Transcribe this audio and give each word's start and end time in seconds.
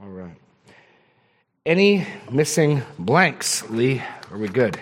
All 0.00 0.08
right. 0.08 0.36
Any 1.64 2.06
missing 2.30 2.82
blanks, 2.98 3.68
Lee? 3.70 4.02
Are 4.30 4.38
we 4.38 4.48
good? 4.48 4.78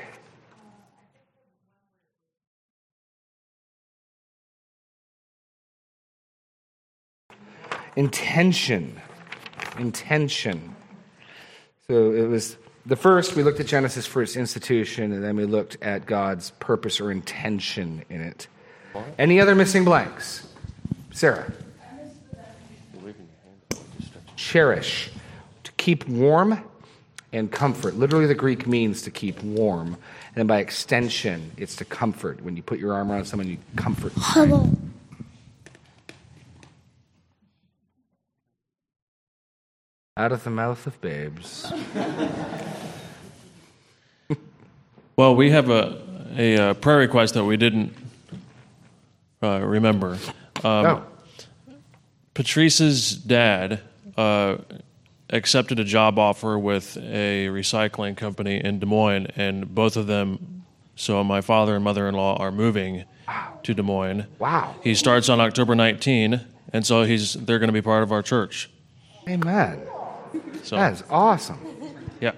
Intention. 7.97 9.01
Intention. 9.79 10.75
So 11.87 12.13
it 12.13 12.29
was 12.29 12.57
the 12.87 12.97
first, 12.97 13.37
we 13.37 13.43
looked 13.43 13.61
at 13.61 13.67
Genesis 13.67 14.07
for 14.07 14.21
its 14.21 14.37
institution, 14.37 15.13
and 15.13 15.23
then 15.23 15.37
we 15.37 15.45
looked 15.45 15.79
at 15.81 16.07
God's 16.07 16.51
purpose 16.51 17.01
or 17.01 17.11
intention 17.11 18.05
in 18.11 18.21
it. 18.21 18.49
Any 19.19 19.41
other 19.41 19.55
missing 19.55 19.85
blanks? 19.85 20.47
Sarah. 21.13 21.53
Cherish. 24.37 25.11
To 25.65 25.73
keep 25.73 26.09
warm 26.09 26.63
and 27.35 27.51
comfort. 27.51 27.97
Literally, 27.97 28.27
the 28.27 28.35
Greek 28.35 28.67
means 28.67 29.03
to 29.03 29.11
keep 29.11 29.43
warm. 29.43 29.89
And 29.89 30.37
then 30.37 30.47
by 30.47 30.61
extension, 30.61 31.51
it's 31.57 31.77
to 31.77 31.85
comfort. 31.85 32.41
When 32.43 32.57
you 32.57 32.63
put 32.63 32.79
your 32.79 32.95
arm 32.95 33.11
around 33.11 33.25
someone, 33.25 33.49
you 33.49 33.59
comfort. 33.77 34.13
Hello. 34.17 34.71
Out 40.17 40.31
of 40.31 40.45
the 40.45 40.51
mouth 40.51 40.87
of 40.87 41.01
babes. 41.01 41.73
well, 45.17 45.35
we 45.35 45.51
have 45.51 45.71
a, 45.71 46.01
a, 46.37 46.71
a, 46.71 46.75
prayer 46.75 46.99
request 46.99 47.35
that 47.35 47.45
we 47.45 47.57
didn't 47.57 47.93
uh, 49.43 49.59
remember. 49.59 50.19
Um, 50.63 50.87
oh. 50.87 51.05
Patrice's 52.33 53.17
dad 53.17 53.81
uh, 54.17 54.57
accepted 55.31 55.79
a 55.79 55.85
job 55.85 56.19
offer 56.19 56.59
with 56.59 56.97
a 56.97 57.49
recycling 57.49 58.17
company 58.17 58.63
in 58.63 58.79
Des 58.79 58.87
Moines, 58.87 59.29
and 59.37 59.75
both 59.75 59.97
of 59.97 60.07
them, 60.07 60.65
so 60.97 61.23
my 61.25 61.41
father 61.41 61.75
and 61.75 61.85
mother 61.85 62.09
in 62.09 62.15
law, 62.15 62.37
are 62.37 62.53
moving 62.53 63.05
wow. 63.27 63.59
to 63.63 63.75
Des 63.75 63.83
Moines. 63.83 64.27
Wow. 64.39 64.75
He 64.83 64.95
starts 64.95 65.29
on 65.29 65.41
October 65.41 65.75
19, 65.75 66.41
and 66.73 66.87
so 66.87 67.05
he's, 67.05 67.35
they're 67.35 67.59
going 67.59 67.69
to 67.69 67.73
be 67.73 67.83
part 67.83 68.03
of 68.03 68.13
our 68.13 68.23
church. 68.23 68.71
Amen. 69.29 69.83
So 70.63 70.77
that 70.77 70.93
is 70.93 71.05
awesome. 71.11 71.59
Yeah. 72.21 72.33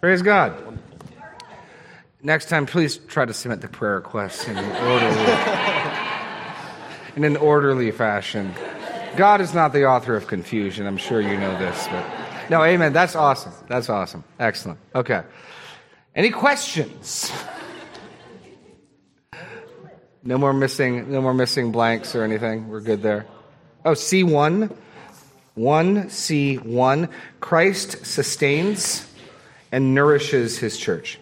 Praise 0.00 0.22
God. 0.22 0.78
Next 2.22 2.48
time, 2.48 2.66
please 2.66 2.96
try 2.96 3.24
to 3.24 3.32
submit 3.32 3.60
the 3.60 3.68
prayer 3.68 3.94
requests 3.94 4.48
in 4.48 4.56
an 4.56 4.64
orderly, 4.64 5.32
in 7.16 7.24
an 7.24 7.36
orderly 7.36 7.90
fashion. 7.92 8.52
God 9.18 9.40
is 9.40 9.52
not 9.52 9.72
the 9.72 9.84
author 9.84 10.14
of 10.14 10.28
confusion. 10.28 10.86
I'm 10.86 10.96
sure 10.96 11.20
you 11.20 11.36
know 11.36 11.58
this, 11.58 11.88
but 11.88 12.06
no, 12.48 12.62
amen. 12.62 12.92
That's 12.92 13.16
awesome. 13.16 13.52
That's 13.66 13.90
awesome. 13.90 14.22
Excellent. 14.38 14.78
Okay. 14.94 15.24
Any 16.14 16.30
questions? 16.30 17.32
No 20.22 20.38
more 20.38 20.52
missing. 20.52 21.10
No 21.10 21.20
more 21.20 21.34
missing 21.34 21.72
blanks 21.72 22.14
or 22.14 22.22
anything. 22.22 22.68
We're 22.68 22.80
good 22.80 23.02
there. 23.02 23.26
Oh, 23.84 23.94
C 23.94 24.22
one. 24.22 24.70
1C1 25.56 27.10
Christ 27.40 28.06
sustains 28.06 29.12
and 29.72 29.96
nourishes 29.96 30.58
his 30.58 30.78
church. 30.78 31.18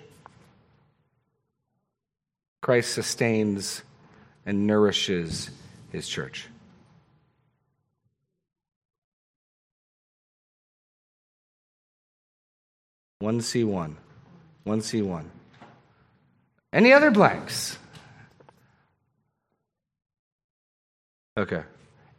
Christ 2.61 2.93
sustains 2.93 3.81
and 4.45 4.67
nourishes 4.67 5.49
his 5.91 6.07
church. 6.07 6.49
One 13.19 13.41
C 13.41 13.65
one, 13.65 13.97
one 14.65 14.83
C 14.83 15.01
one. 15.01 15.31
Any 16.73 16.93
other 16.93 17.11
blanks? 17.11 17.79
Okay. 21.39 21.63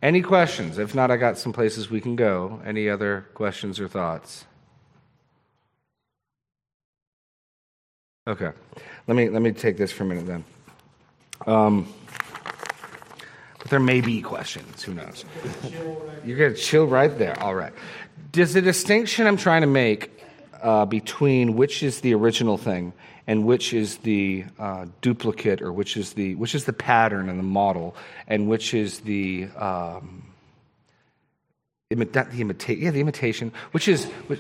Any 0.01 0.21
questions? 0.21 0.77
If 0.77 0.95
not, 0.95 1.11
I 1.11 1.17
got 1.17 1.37
some 1.37 1.53
places 1.53 1.89
we 1.89 2.01
can 2.01 2.15
go. 2.15 2.61
Any 2.65 2.89
other 2.89 3.27
questions 3.33 3.79
or 3.79 3.87
thoughts? 3.87 4.45
Okay. 8.27 8.51
Let 9.07 9.15
me 9.15 9.29
let 9.29 9.41
me 9.41 9.51
take 9.51 9.77
this 9.77 9.91
for 9.91 10.03
a 10.03 10.07
minute 10.07 10.25
then. 10.25 10.43
Um, 11.45 11.93
but 13.59 13.69
there 13.69 13.79
may 13.79 14.01
be 14.01 14.21
questions. 14.21 14.83
Who 14.83 14.95
knows? 14.95 15.25
You're 16.25 16.37
gonna 16.37 16.55
chill 16.55 16.87
right 16.87 17.15
there. 17.17 17.39
All 17.41 17.55
right. 17.55 17.73
Does 18.31 18.53
the 18.53 18.61
distinction 18.61 19.27
I'm 19.27 19.37
trying 19.37 19.61
to 19.61 19.67
make 19.67 20.11
uh, 20.61 20.85
between 20.85 21.55
which 21.55 21.83
is 21.83 22.01
the 22.01 22.13
original 22.13 22.57
thing 22.57 22.93
and 23.25 23.45
which 23.45 23.73
is 23.73 23.97
the 23.97 24.45
uh, 24.57 24.85
duplicate 25.01 25.61
or 25.61 25.71
which 25.71 25.97
is 25.97 26.13
the 26.13 26.35
which 26.35 26.55
is 26.55 26.65
the 26.65 26.73
pattern 26.73 27.29
and 27.29 27.39
the 27.39 27.43
model 27.43 27.95
and 28.27 28.47
which 28.47 28.73
is 28.73 28.99
the 29.01 29.47
um, 29.57 30.23
the 31.89 31.95
imitate 31.95 32.79
yeah 32.79 32.91
the 32.91 33.01
imitation 33.01 33.51
which 33.71 33.87
is 33.87 34.05
which, 34.27 34.39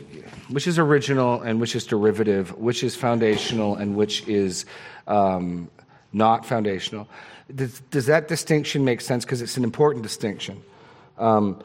which, 0.49 0.67
is 0.67 0.77
original 0.77 1.41
and 1.41 1.61
which 1.61 1.75
is 1.75 1.85
derivative 1.85 2.57
which 2.57 2.83
is 2.83 2.95
foundational 2.95 3.75
and 3.75 3.95
which 3.95 4.27
is 4.27 4.65
um, 5.07 5.69
not 6.13 6.45
foundational. 6.45 7.07
Does, 7.53 7.79
does, 7.91 8.07
that 8.07 8.27
distinction 8.27 8.83
make 8.83 9.01
sense? 9.01 9.23
Because 9.23 9.41
it's 9.41 9.57
an 9.57 9.63
important 9.63 10.03
distinction. 10.03 10.61
Um, 11.17 11.61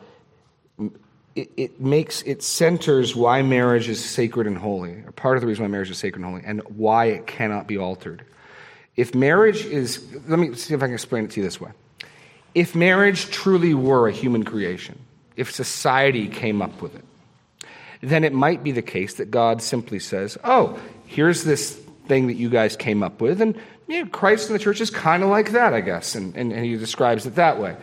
it, 1.34 1.50
it, 1.56 1.81
makes 1.81 2.22
it 2.22 2.43
centers 2.43 3.16
why 3.16 3.43
marriage 3.43 3.88
is 3.88 4.04
sacred 4.04 4.47
and 4.47 4.59
holy, 4.59 4.93
or 4.93 5.12
part 5.12 5.37
of 5.37 5.41
the 5.41 5.47
reason 5.47 5.65
why 5.65 5.69
marriage 5.69 5.91
is 5.91 5.98
sacred 5.98 6.22
and 6.22 6.31
holy, 6.31 6.43
and 6.44 6.60
why 6.76 7.06
it 7.06 7.26
cannot 7.26 7.66
be 7.66 7.78
altered. 7.78 8.25
If 8.97 9.15
marriage 9.15 9.65
is, 9.65 10.04
let 10.28 10.38
me 10.38 10.54
see 10.54 10.75
if 10.75 10.82
I 10.82 10.87
can 10.87 10.94
explain 10.94 11.25
it 11.25 11.31
to 11.32 11.41
you 11.41 11.44
this 11.44 11.60
way. 11.60 11.70
If 12.54 12.75
marriage 12.75 13.31
truly 13.31 13.72
were 13.72 14.09
a 14.09 14.12
human 14.12 14.44
creation, 14.44 14.98
if 15.37 15.50
society 15.50 16.28
came 16.28 16.60
up 16.60 16.82
with 16.82 16.94
it, 16.94 17.04
then 18.03 18.25
it 18.25 18.34
might 18.34 18.62
be 18.62 18.72
the 18.72 18.82
case 18.82 19.14
that 19.14 19.31
God 19.31 19.62
simply 19.62 19.99
says, 19.99 20.37
"Oh, 20.44 20.78
here's 21.06 21.44
this 21.44 21.72
thing 22.09 22.26
that 22.26 22.34
you 22.34 22.50
guys 22.50 22.76
came 22.76 23.03
up 23.03 23.22
with, 23.22 23.41
and 23.41 23.56
you 23.88 24.04
know, 24.04 24.10
Christ 24.10 24.49
in 24.49 24.53
the 24.53 24.59
church 24.59 24.82
is 24.82 24.91
kind 24.91 25.22
of 25.22 25.31
like 25.31 25.53
that, 25.53 25.72
I 25.72 25.81
guess," 25.81 26.14
and, 26.14 26.37
and, 26.37 26.53
and 26.53 26.64
he 26.64 26.76
describes 26.76 27.25
it 27.25 27.37
that 27.37 27.59
way. 27.59 27.76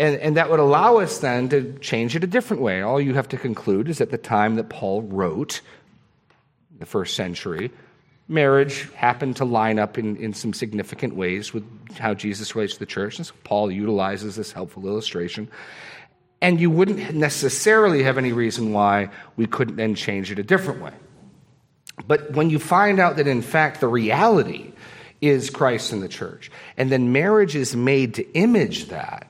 And, 0.00 0.16
and 0.16 0.36
that 0.38 0.48
would 0.50 0.60
allow 0.60 0.96
us 0.96 1.18
then 1.18 1.50
to 1.50 1.78
change 1.80 2.16
it 2.16 2.24
a 2.24 2.26
different 2.26 2.62
way. 2.62 2.80
All 2.80 2.98
you 2.98 3.12
have 3.12 3.28
to 3.28 3.36
conclude 3.36 3.86
is 3.90 4.00
at 4.00 4.10
the 4.10 4.16
time 4.16 4.54
that 4.54 4.70
Paul 4.70 5.02
wrote, 5.02 5.60
the 6.78 6.86
first 6.86 7.14
century, 7.14 7.70
marriage 8.26 8.90
happened 8.94 9.36
to 9.36 9.44
line 9.44 9.78
up 9.78 9.98
in, 9.98 10.16
in 10.16 10.32
some 10.32 10.54
significant 10.54 11.16
ways 11.16 11.52
with 11.52 11.64
how 11.98 12.14
Jesus 12.14 12.54
relates 12.54 12.72
to 12.72 12.78
the 12.78 12.86
church. 12.86 13.18
And 13.18 13.26
so 13.26 13.34
Paul 13.44 13.70
utilizes 13.70 14.36
this 14.36 14.52
helpful 14.52 14.86
illustration. 14.86 15.50
And 16.40 16.58
you 16.58 16.70
wouldn't 16.70 17.14
necessarily 17.14 18.02
have 18.04 18.16
any 18.16 18.32
reason 18.32 18.72
why 18.72 19.10
we 19.36 19.46
couldn't 19.46 19.76
then 19.76 19.94
change 19.94 20.32
it 20.32 20.38
a 20.38 20.42
different 20.42 20.80
way. 20.80 20.94
But 22.06 22.32
when 22.32 22.48
you 22.48 22.58
find 22.58 23.00
out 23.00 23.16
that 23.16 23.26
in 23.26 23.42
fact 23.42 23.80
the 23.80 23.88
reality 23.88 24.72
is 25.20 25.50
Christ 25.50 25.92
in 25.92 26.00
the 26.00 26.08
church, 26.08 26.50
and 26.78 26.90
then 26.90 27.12
marriage 27.12 27.54
is 27.54 27.76
made 27.76 28.14
to 28.14 28.32
image 28.32 28.86
that, 28.86 29.29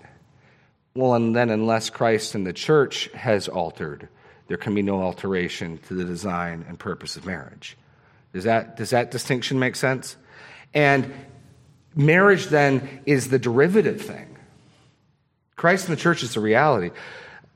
well, 0.95 1.15
and 1.15 1.35
then 1.35 1.51
unless 1.51 1.91
Christ 1.91 2.35
and 2.35 2.47
the 2.47 2.53
church 2.53 3.09
has 3.15 3.49
altered, 3.49 4.09
there 4.49 4.57
can 4.57 4.75
be 4.75 4.83
no 4.83 5.03
alteration 5.03 5.79
to 5.89 5.95
the 5.95 6.05
design 6.05 6.65
and 6.69 6.79
purpose 6.79 7.17
of 7.17 7.25
marriage. 7.25 7.77
Does 8.33 8.45
that, 8.45 8.77
does 8.77 8.91
that 8.91 9.11
distinction 9.11 9.59
make 9.59 9.77
sense? 9.77 10.17
And 10.75 11.13
marriage 11.95 12.47
then 12.47 13.03
is 13.07 13.31
the 13.31 13.39
derivative 13.39 14.01
thing. 14.01 14.37
Christ 15.57 15.89
and 15.89 15.97
the 15.97 16.01
church 16.01 16.23
is 16.23 16.35
the 16.35 16.41
reality. 16.41 16.91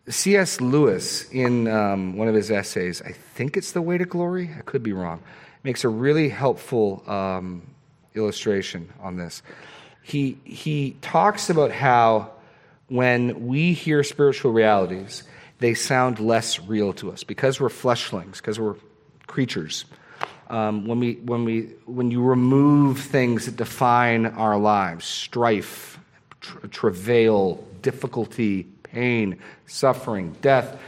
C.S. 0.09 0.61
Lewis, 0.61 1.29
in 1.31 1.67
um, 1.67 2.17
one 2.17 2.29
of 2.29 2.35
his 2.35 2.51
essays, 2.51 3.01
I 3.01 3.13
think 3.13 3.57
it's 3.57 3.73
The 3.73 3.81
Weight 3.81 4.03
of 4.03 4.11
Glory, 4.11 4.51
I 4.57 4.61
could 4.61 4.83
be 4.83 4.93
wrong, 4.93 5.23
makes 5.63 5.83
a 5.85 5.89
really 5.89 6.29
helpful 6.29 7.03
um, 7.11 7.63
illustration 8.15 8.93
on 9.01 9.17
this. 9.17 9.43
He, 10.03 10.39
he 10.45 10.97
talks 11.01 11.49
about 11.49 11.73
how 11.73 12.34
when 12.89 13.47
we 13.47 13.73
hear 13.73 14.03
spiritual 14.03 14.53
realities, 14.53 15.25
they 15.59 15.75
sound 15.75 16.21
less 16.21 16.61
real 16.61 16.93
to 16.95 17.13
us 17.13 17.25
because 17.25 17.61
we're 17.61 17.69
fleshlings, 17.69 18.37
because 18.37 18.59
we're 18.59 18.77
creatures. 19.27 19.85
Um, 20.49 20.87
when, 20.87 21.01
we, 21.01 21.15
when, 21.15 21.45
we, 21.45 21.63
when 21.87 22.11
you 22.11 22.23
remove 22.23 23.01
things 23.01 23.47
that 23.47 23.57
define 23.57 24.27
our 24.27 24.59
lives 24.59 25.07
strife, 25.07 25.99
tra- 26.41 26.69
travail, 26.69 27.67
difficulty, 27.81 28.65
pain, 28.83 29.39
suffering, 29.67 30.37
death 30.43 30.79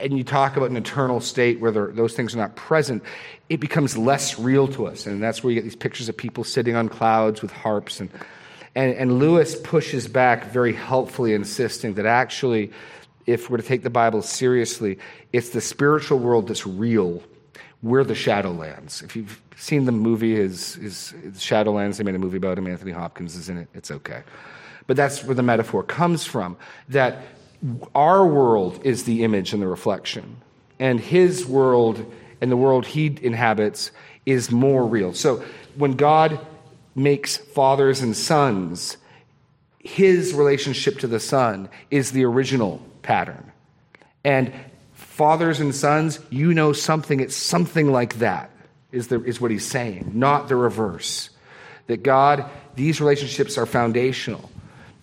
and 0.00 0.16
you 0.16 0.24
talk 0.24 0.56
about 0.56 0.70
an 0.70 0.76
eternal 0.76 1.20
state 1.20 1.60
where 1.60 1.70
those 1.70 2.14
things 2.14 2.34
are 2.34 2.38
not 2.38 2.56
present, 2.56 3.02
it 3.48 3.58
becomes 3.58 3.96
less 3.96 4.38
real 4.38 4.68
to 4.68 4.86
us. 4.86 5.06
And 5.06 5.22
that's 5.22 5.42
where 5.42 5.50
you 5.50 5.54
get 5.56 5.64
these 5.64 5.76
pictures 5.76 6.08
of 6.08 6.16
people 6.16 6.44
sitting 6.44 6.76
on 6.76 6.88
clouds 6.88 7.42
with 7.42 7.52
harps 7.52 8.00
and 8.00 8.10
and, 8.74 8.94
and 8.94 9.18
Lewis 9.18 9.54
pushes 9.54 10.08
back 10.08 10.46
very 10.46 10.72
helpfully, 10.72 11.34
insisting 11.34 11.94
that 11.94 12.06
actually 12.06 12.72
if 13.26 13.48
we're 13.48 13.56
to 13.56 13.62
take 13.62 13.82
the 13.82 13.90
Bible 13.90 14.22
seriously, 14.22 14.98
it's 15.32 15.50
the 15.50 15.60
spiritual 15.60 16.18
world 16.18 16.48
that's 16.48 16.66
real. 16.66 17.22
We're 17.82 18.04
the 18.04 18.14
Shadowlands. 18.14 19.02
If 19.02 19.16
you've 19.16 19.40
seen 19.56 19.84
the 19.84 19.92
movie, 19.92 20.34
is 20.34 20.76
is 20.76 21.14
Shadowlands? 21.34 21.96
They 21.96 22.04
made 22.04 22.14
a 22.14 22.18
movie 22.18 22.36
about 22.36 22.58
him. 22.58 22.66
Anthony 22.66 22.92
Hopkins 22.92 23.36
is 23.36 23.48
in 23.48 23.58
it. 23.58 23.68
It's 23.74 23.90
okay, 23.90 24.22
but 24.86 24.96
that's 24.96 25.24
where 25.24 25.34
the 25.34 25.42
metaphor 25.42 25.82
comes 25.82 26.24
from. 26.24 26.56
That 26.88 27.22
our 27.94 28.26
world 28.26 28.80
is 28.84 29.04
the 29.04 29.22
image 29.24 29.52
and 29.52 29.62
the 29.62 29.68
reflection, 29.68 30.36
and 30.78 30.98
his 30.98 31.46
world 31.46 32.12
and 32.40 32.50
the 32.50 32.56
world 32.56 32.86
he 32.86 33.18
inhabits 33.22 33.90
is 34.26 34.50
more 34.50 34.86
real. 34.86 35.12
So 35.12 35.44
when 35.76 35.92
God 35.92 36.38
makes 36.94 37.36
fathers 37.36 38.00
and 38.00 38.16
sons, 38.16 38.96
his 39.78 40.32
relationship 40.32 40.98
to 41.00 41.06
the 41.06 41.20
son 41.20 41.68
is 41.90 42.12
the 42.12 42.24
original 42.24 42.80
pattern. 43.02 43.52
And 44.24 44.52
fathers 44.92 45.60
and 45.60 45.74
sons, 45.74 46.18
you 46.30 46.54
know 46.54 46.72
something, 46.72 47.20
it's 47.20 47.36
something 47.36 47.92
like 47.92 48.18
that, 48.18 48.50
is, 48.92 49.08
the, 49.08 49.22
is 49.24 49.40
what 49.40 49.50
he's 49.50 49.66
saying, 49.66 50.12
not 50.14 50.48
the 50.48 50.56
reverse. 50.56 51.30
That 51.86 52.02
God, 52.02 52.48
these 52.76 53.00
relationships 53.00 53.58
are 53.58 53.66
foundational. 53.66 54.50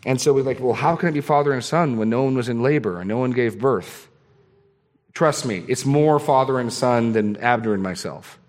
And 0.05 0.19
so 0.19 0.33
we're 0.33 0.43
like, 0.43 0.59
well, 0.59 0.73
how 0.73 0.95
can 0.95 1.09
it 1.09 1.11
be 1.11 1.21
father 1.21 1.53
and 1.53 1.63
son 1.63 1.97
when 1.97 2.09
no 2.09 2.23
one 2.23 2.35
was 2.35 2.49
in 2.49 2.63
labor 2.63 2.99
and 2.99 3.07
no 3.07 3.19
one 3.19 3.31
gave 3.31 3.59
birth? 3.59 4.09
Trust 5.13 5.45
me, 5.45 5.63
it's 5.67 5.85
more 5.85 6.19
father 6.19 6.59
and 6.59 6.73
son 6.73 7.11
than 7.11 7.37
Abner 7.37 7.73
and 7.73 7.83
myself. 7.83 8.39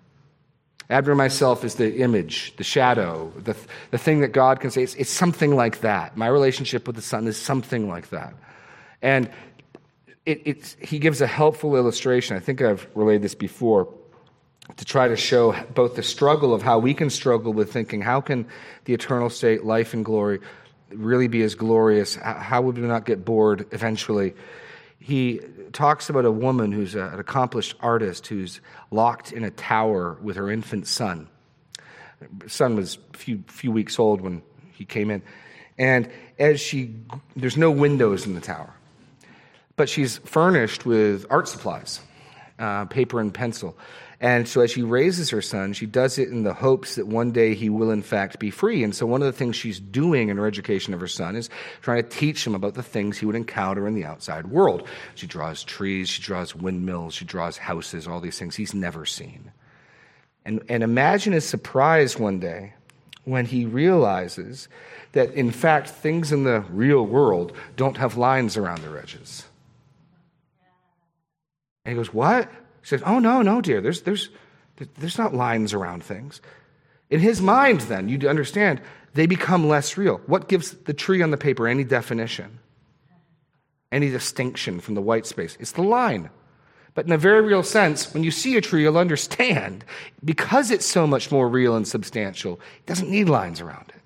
Abner 0.89 1.15
myself 1.15 1.63
is 1.63 1.75
the 1.75 1.97
image, 1.99 2.55
the 2.57 2.63
shadow, 2.63 3.31
the, 3.37 3.55
the 3.91 3.97
thing 3.97 4.19
that 4.19 4.29
God 4.29 4.59
can 4.59 4.69
say. 4.69 4.83
It's, 4.83 4.95
it's 4.95 5.09
something 5.09 5.55
like 5.55 5.81
that. 5.81 6.17
My 6.17 6.27
relationship 6.27 6.85
with 6.87 6.95
the 6.95 7.01
Son 7.01 7.27
is 7.27 7.37
something 7.37 7.87
like 7.87 8.09
that. 8.09 8.33
And 9.01 9.29
it, 10.25 10.75
he 10.81 10.99
gives 10.99 11.21
a 11.21 11.27
helpful 11.27 11.75
illustration. 11.75 12.37
I 12.37 12.39
think 12.39 12.61
I've 12.61 12.87
relayed 12.95 13.21
this 13.21 13.35
before 13.35 13.89
to 14.77 14.85
try 14.85 15.07
to 15.07 15.17
show 15.17 15.53
both 15.73 15.95
the 15.95 16.03
struggle 16.03 16.53
of 16.53 16.61
how 16.61 16.79
we 16.79 16.93
can 16.93 17.09
struggle 17.09 17.51
with 17.51 17.71
thinking, 17.73 18.01
how 18.01 18.21
can 18.21 18.45
the 18.85 18.93
eternal 18.93 19.29
state, 19.29 19.65
life 19.65 19.93
and 19.93 20.05
glory, 20.05 20.39
really 20.89 21.27
be 21.27 21.41
as 21.43 21.55
glorious? 21.55 22.15
How 22.15 22.61
would 22.61 22.77
we 22.77 22.87
not 22.87 23.05
get 23.05 23.25
bored 23.25 23.67
eventually? 23.71 24.33
He 25.03 25.41
talks 25.73 26.09
about 26.09 26.23
a 26.23 26.31
woman 26.31 26.71
who's 26.71 26.95
an 26.95 27.19
accomplished 27.19 27.75
artist 27.81 28.25
who's 28.27 28.61
locked 28.89 29.33
in 29.33 29.43
a 29.43 29.51
tower 29.51 30.17
with 30.21 30.37
her 30.37 30.49
infant 30.49 30.87
son. 30.87 31.27
Son 32.47 32.77
was 32.77 32.97
a 33.13 33.17
few, 33.17 33.43
few 33.47 33.69
weeks 33.69 33.99
old 33.99 34.21
when 34.21 34.41
he 34.71 34.85
came 34.85 35.11
in. 35.11 35.21
And 35.77 36.09
as 36.39 36.61
she, 36.61 36.95
there's 37.35 37.57
no 37.57 37.69
windows 37.69 38.25
in 38.25 38.33
the 38.33 38.39
tower, 38.39 38.73
but 39.75 39.89
she's 39.89 40.19
furnished 40.19 40.85
with 40.85 41.25
art 41.29 41.49
supplies, 41.49 41.99
uh, 42.57 42.85
paper 42.85 43.19
and 43.19 43.33
pencil. 43.33 43.77
And 44.23 44.47
so 44.47 44.61
as 44.61 44.71
she 44.71 44.83
raises 44.83 45.31
her 45.31 45.41
son, 45.41 45.73
she 45.73 45.85
does 45.85 46.17
it 46.17 46.29
in 46.29 46.43
the 46.43 46.53
hopes 46.53 46.95
that 46.95 47.07
one 47.07 47.33
day 47.33 47.55
he 47.55 47.69
will, 47.69 47.91
in 47.91 48.01
fact, 48.01 48.39
be 48.39 48.51
free. 48.51 48.81
And 48.81 48.95
so 48.95 49.05
one 49.05 49.21
of 49.21 49.25
the 49.25 49.37
things 49.37 49.57
she's 49.57 49.81
doing 49.81 50.29
in 50.29 50.37
her 50.37 50.47
education 50.47 50.93
of 50.93 51.01
her 51.01 51.09
son 51.09 51.35
is 51.35 51.49
trying 51.81 52.01
to 52.01 52.09
teach 52.09 52.47
him 52.47 52.55
about 52.55 52.73
the 52.73 52.81
things 52.81 53.17
he 53.17 53.25
would 53.25 53.35
encounter 53.35 53.85
in 53.85 53.95
the 53.95 54.05
outside 54.05 54.47
world. 54.47 54.87
She 55.15 55.27
draws 55.27 55.61
trees, 55.61 56.07
she 56.07 56.21
draws 56.21 56.55
windmills, 56.55 57.15
she 57.15 57.25
draws 57.25 57.57
houses, 57.57 58.07
all 58.07 58.21
these 58.21 58.39
things 58.39 58.55
he's 58.55 58.73
never 58.73 59.05
seen. 59.05 59.51
And, 60.45 60.63
and 60.69 60.83
imagine 60.83 61.33
his 61.33 61.45
surprise 61.45 62.17
one 62.17 62.39
day 62.39 62.75
when 63.25 63.45
he 63.45 63.65
realizes 63.65 64.69
that, 65.11 65.33
in 65.33 65.51
fact, 65.51 65.89
things 65.89 66.31
in 66.31 66.45
the 66.45 66.61
real 66.69 67.05
world 67.05 67.51
don't 67.75 67.97
have 67.97 68.15
lines 68.15 68.55
around 68.55 68.83
their 68.83 68.97
edges. 68.97 69.43
And 71.83 71.91
he 71.91 71.97
goes, 71.97 72.13
What? 72.13 72.49
He 72.83 72.87
says, 72.89 73.01
Oh, 73.05 73.19
no, 73.19 73.41
no, 73.41 73.61
dear. 73.61 73.79
There's, 73.79 74.01
there's, 74.01 74.29
there's 74.97 75.17
not 75.17 75.33
lines 75.33 75.73
around 75.73 76.03
things. 76.03 76.41
In 77.09 77.21
his 77.21 77.41
mind, 77.41 77.81
then, 77.81 78.09
you 78.09 78.27
understand, 78.27 78.81
they 79.13 79.25
become 79.25 79.69
less 79.69 79.97
real. 79.97 80.17
What 80.25 80.49
gives 80.49 80.71
the 80.71 80.93
tree 80.93 81.21
on 81.21 81.31
the 81.31 81.37
paper 81.37 81.65
any 81.65 81.85
definition, 81.85 82.59
any 83.89 84.09
distinction 84.09 84.81
from 84.81 84.95
the 84.95 85.01
white 85.01 85.25
space? 85.25 85.55
It's 85.61 85.71
the 85.71 85.81
line. 85.81 86.29
But 86.93 87.05
in 87.05 87.13
a 87.13 87.17
very 87.17 87.41
real 87.41 87.63
sense, 87.63 88.13
when 88.13 88.25
you 88.25 88.31
see 88.31 88.57
a 88.57 88.61
tree, 88.61 88.81
you'll 88.83 88.97
understand 88.97 89.85
because 90.23 90.69
it's 90.69 90.85
so 90.85 91.07
much 91.07 91.31
more 91.31 91.47
real 91.47 91.75
and 91.75 91.87
substantial, 91.87 92.59
it 92.79 92.85
doesn't 92.85 93.09
need 93.09 93.29
lines 93.29 93.61
around 93.61 93.93
it. 93.95 94.01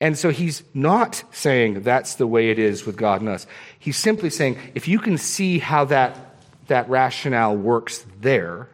And 0.00 0.16
so 0.16 0.30
he's 0.30 0.62
not 0.74 1.24
saying 1.32 1.82
that's 1.82 2.14
the 2.14 2.26
way 2.26 2.50
it 2.50 2.58
is 2.58 2.86
with 2.86 2.96
God 2.96 3.20
and 3.20 3.28
us. 3.28 3.46
He's 3.78 3.96
simply 3.96 4.30
saying 4.30 4.56
if 4.76 4.86
you 4.86 5.00
can 5.00 5.18
see 5.18 5.58
how 5.58 5.84
that 5.86 6.27
that 6.68 6.88
rationale 6.88 7.56
works 7.56 8.06
there, 8.20 8.68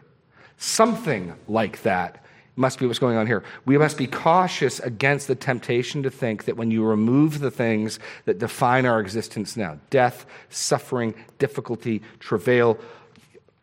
something 0.57 1.35
like 1.47 1.81
that 1.81 2.23
must 2.57 2.79
be 2.79 2.85
what's 2.85 2.99
going 2.99 3.17
on 3.17 3.27
here. 3.27 3.43
We 3.65 3.77
must 3.77 3.97
be 3.97 4.07
cautious 4.07 4.79
against 4.79 5.27
the 5.27 5.35
temptation 5.35 6.03
to 6.03 6.09
think 6.09 6.45
that 6.45 6.55
when 6.55 6.71
you 6.71 6.85
remove 6.85 7.39
the 7.39 7.51
things 7.51 7.99
that 8.23 8.39
define 8.39 8.85
our 8.85 9.01
existence 9.01 9.57
now 9.57 9.79
death, 9.89 10.25
suffering, 10.49 11.13
difficulty, 11.37 12.01
travail 12.19 12.77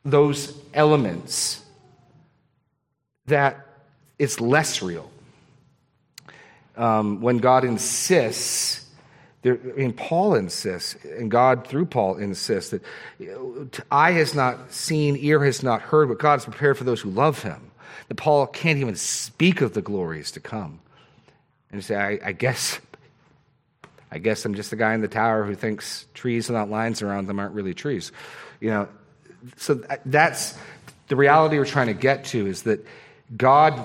those 0.05 0.59
elements 0.75 1.63
that 3.27 3.67
it's 4.19 4.41
less 4.41 4.83
real. 4.83 5.11
Um, 6.77 7.21
when 7.21 7.39
God 7.39 7.65
insists 7.65 8.82
there, 9.43 9.59
I 9.65 9.79
mean, 9.79 9.93
Paul 9.93 10.37
insists, 10.37 10.97
and 11.05 11.31
God 11.31 11.67
through 11.67 11.87
Paul 11.87 12.17
insists 12.17 12.71
that 12.71 12.83
eye 13.91 14.13
has 14.13 14.35
not 14.35 14.73
seen, 14.73 15.17
ear 15.17 15.45
has 15.45 15.63
not 15.63 15.83
heard 15.83 16.09
what 16.09 16.19
God 16.19 16.35
has 16.35 16.45
prepared 16.45 16.79
for 16.79 16.85
those 16.85 17.01
who 17.01 17.11
love 17.11 17.43
him. 17.43 17.73
That 18.09 18.15
Paul 18.15 18.47
can't 18.47 18.79
even 18.79 18.95
speak 18.95 19.61
of 19.61 19.75
the 19.75 19.83
glories 19.83 20.31
to 20.33 20.41
come. 20.41 20.81
And 21.71 21.79
you 21.79 21.83
say, 21.83 21.97
I, 21.97 22.29
I 22.29 22.33
guess, 22.33 22.79
I 24.13 24.19
guess 24.19 24.45
I'm 24.45 24.55
just 24.55 24.71
the 24.71 24.77
guy 24.77 24.95
in 24.95 25.01
the 25.01 25.09
tower 25.09 25.45
who 25.45 25.55
thinks 25.57 26.07
trees 26.15 26.49
without 26.49 26.71
lines 26.71 27.03
around 27.03 27.27
them 27.27 27.41
aren't 27.41 27.55
really 27.55 27.75
trees. 27.75 28.13
You 28.61 28.71
know, 28.71 28.89
so 29.57 29.83
uh, 29.91 29.97
that's 30.07 30.57
the 31.09 31.17
reality 31.17 31.59
we're 31.59 31.65
trying 31.65 31.89
to 31.89 31.95
get 31.95 32.25
to 32.27 32.47
is 32.47 32.63
that 32.63 32.87
God 33.37 33.85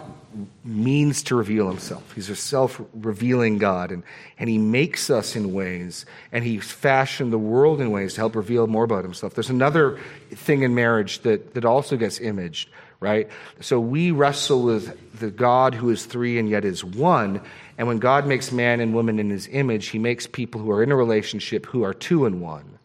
means 0.63 1.23
to 1.23 1.35
reveal 1.35 1.67
himself. 1.67 2.13
He's 2.13 2.29
a 2.29 2.35
self 2.35 2.81
revealing 2.93 3.57
God, 3.57 3.91
and, 3.91 4.03
and 4.39 4.49
he 4.49 4.57
makes 4.57 5.09
us 5.09 5.35
in 5.35 5.53
ways, 5.53 6.05
and 6.31 6.43
he's 6.43 6.71
fashioned 6.71 7.31
the 7.33 7.37
world 7.37 7.81
in 7.81 7.91
ways 7.91 8.13
to 8.15 8.21
help 8.21 8.35
reveal 8.35 8.67
more 8.67 8.83
about 8.83 9.03
himself. 9.03 9.33
There's 9.33 9.49
another 9.49 9.99
thing 10.31 10.63
in 10.63 10.75
marriage 10.75 11.19
that, 11.19 11.53
that 11.53 11.65
also 11.65 11.97
gets 11.97 12.19
imaged, 12.19 12.69
right? 12.99 13.29
So 13.61 13.79
we 13.79 14.11
wrestle 14.11 14.63
with 14.63 15.19
the 15.19 15.31
God 15.31 15.73
who 15.75 15.89
is 15.89 16.05
three 16.05 16.37
and 16.37 16.49
yet 16.49 16.65
is 16.65 16.83
one. 16.83 17.41
And 17.77 17.87
when 17.87 17.99
God 17.99 18.25
makes 18.25 18.51
man 18.51 18.79
and 18.79 18.93
woman 18.93 19.19
in 19.19 19.29
his 19.29 19.47
image, 19.47 19.87
he 19.87 19.99
makes 19.99 20.25
people 20.27 20.61
who 20.61 20.71
are 20.71 20.81
in 20.81 20.91
a 20.91 20.95
relationship 20.95 21.65
who 21.65 21.83
are 21.83 21.93
two 21.93 22.25
and 22.25 22.41
one. 22.41 22.77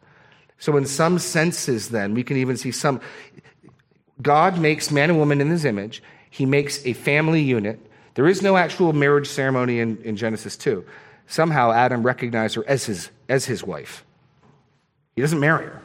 So, 0.59 0.76
in 0.76 0.87
some 0.87 1.18
senses, 1.18 1.88
then, 1.88 2.14
we 2.14 2.23
can 2.23 2.37
even 2.37 2.56
see 2.56 2.71
some. 2.71 3.00
God 4.21 4.61
makes 4.61 4.92
man 4.92 5.11
and 5.11 5.18
woman 5.18 5.40
in 5.40 5.50
his 5.50 5.64
image, 5.64 6.04
he 6.32 6.46
makes 6.46 6.84
a 6.86 6.94
family 6.94 7.42
unit. 7.42 7.78
There 8.14 8.26
is 8.26 8.40
no 8.40 8.56
actual 8.56 8.94
marriage 8.94 9.28
ceremony 9.28 9.80
in, 9.80 9.98
in 9.98 10.16
Genesis 10.16 10.56
2. 10.56 10.82
Somehow 11.26 11.72
Adam 11.72 12.02
recognized 12.02 12.54
her 12.54 12.64
as 12.66 12.86
his, 12.86 13.10
as 13.28 13.44
his 13.44 13.62
wife. 13.62 14.02
He 15.14 15.20
doesn't 15.20 15.38
marry 15.38 15.66
her. 15.66 15.82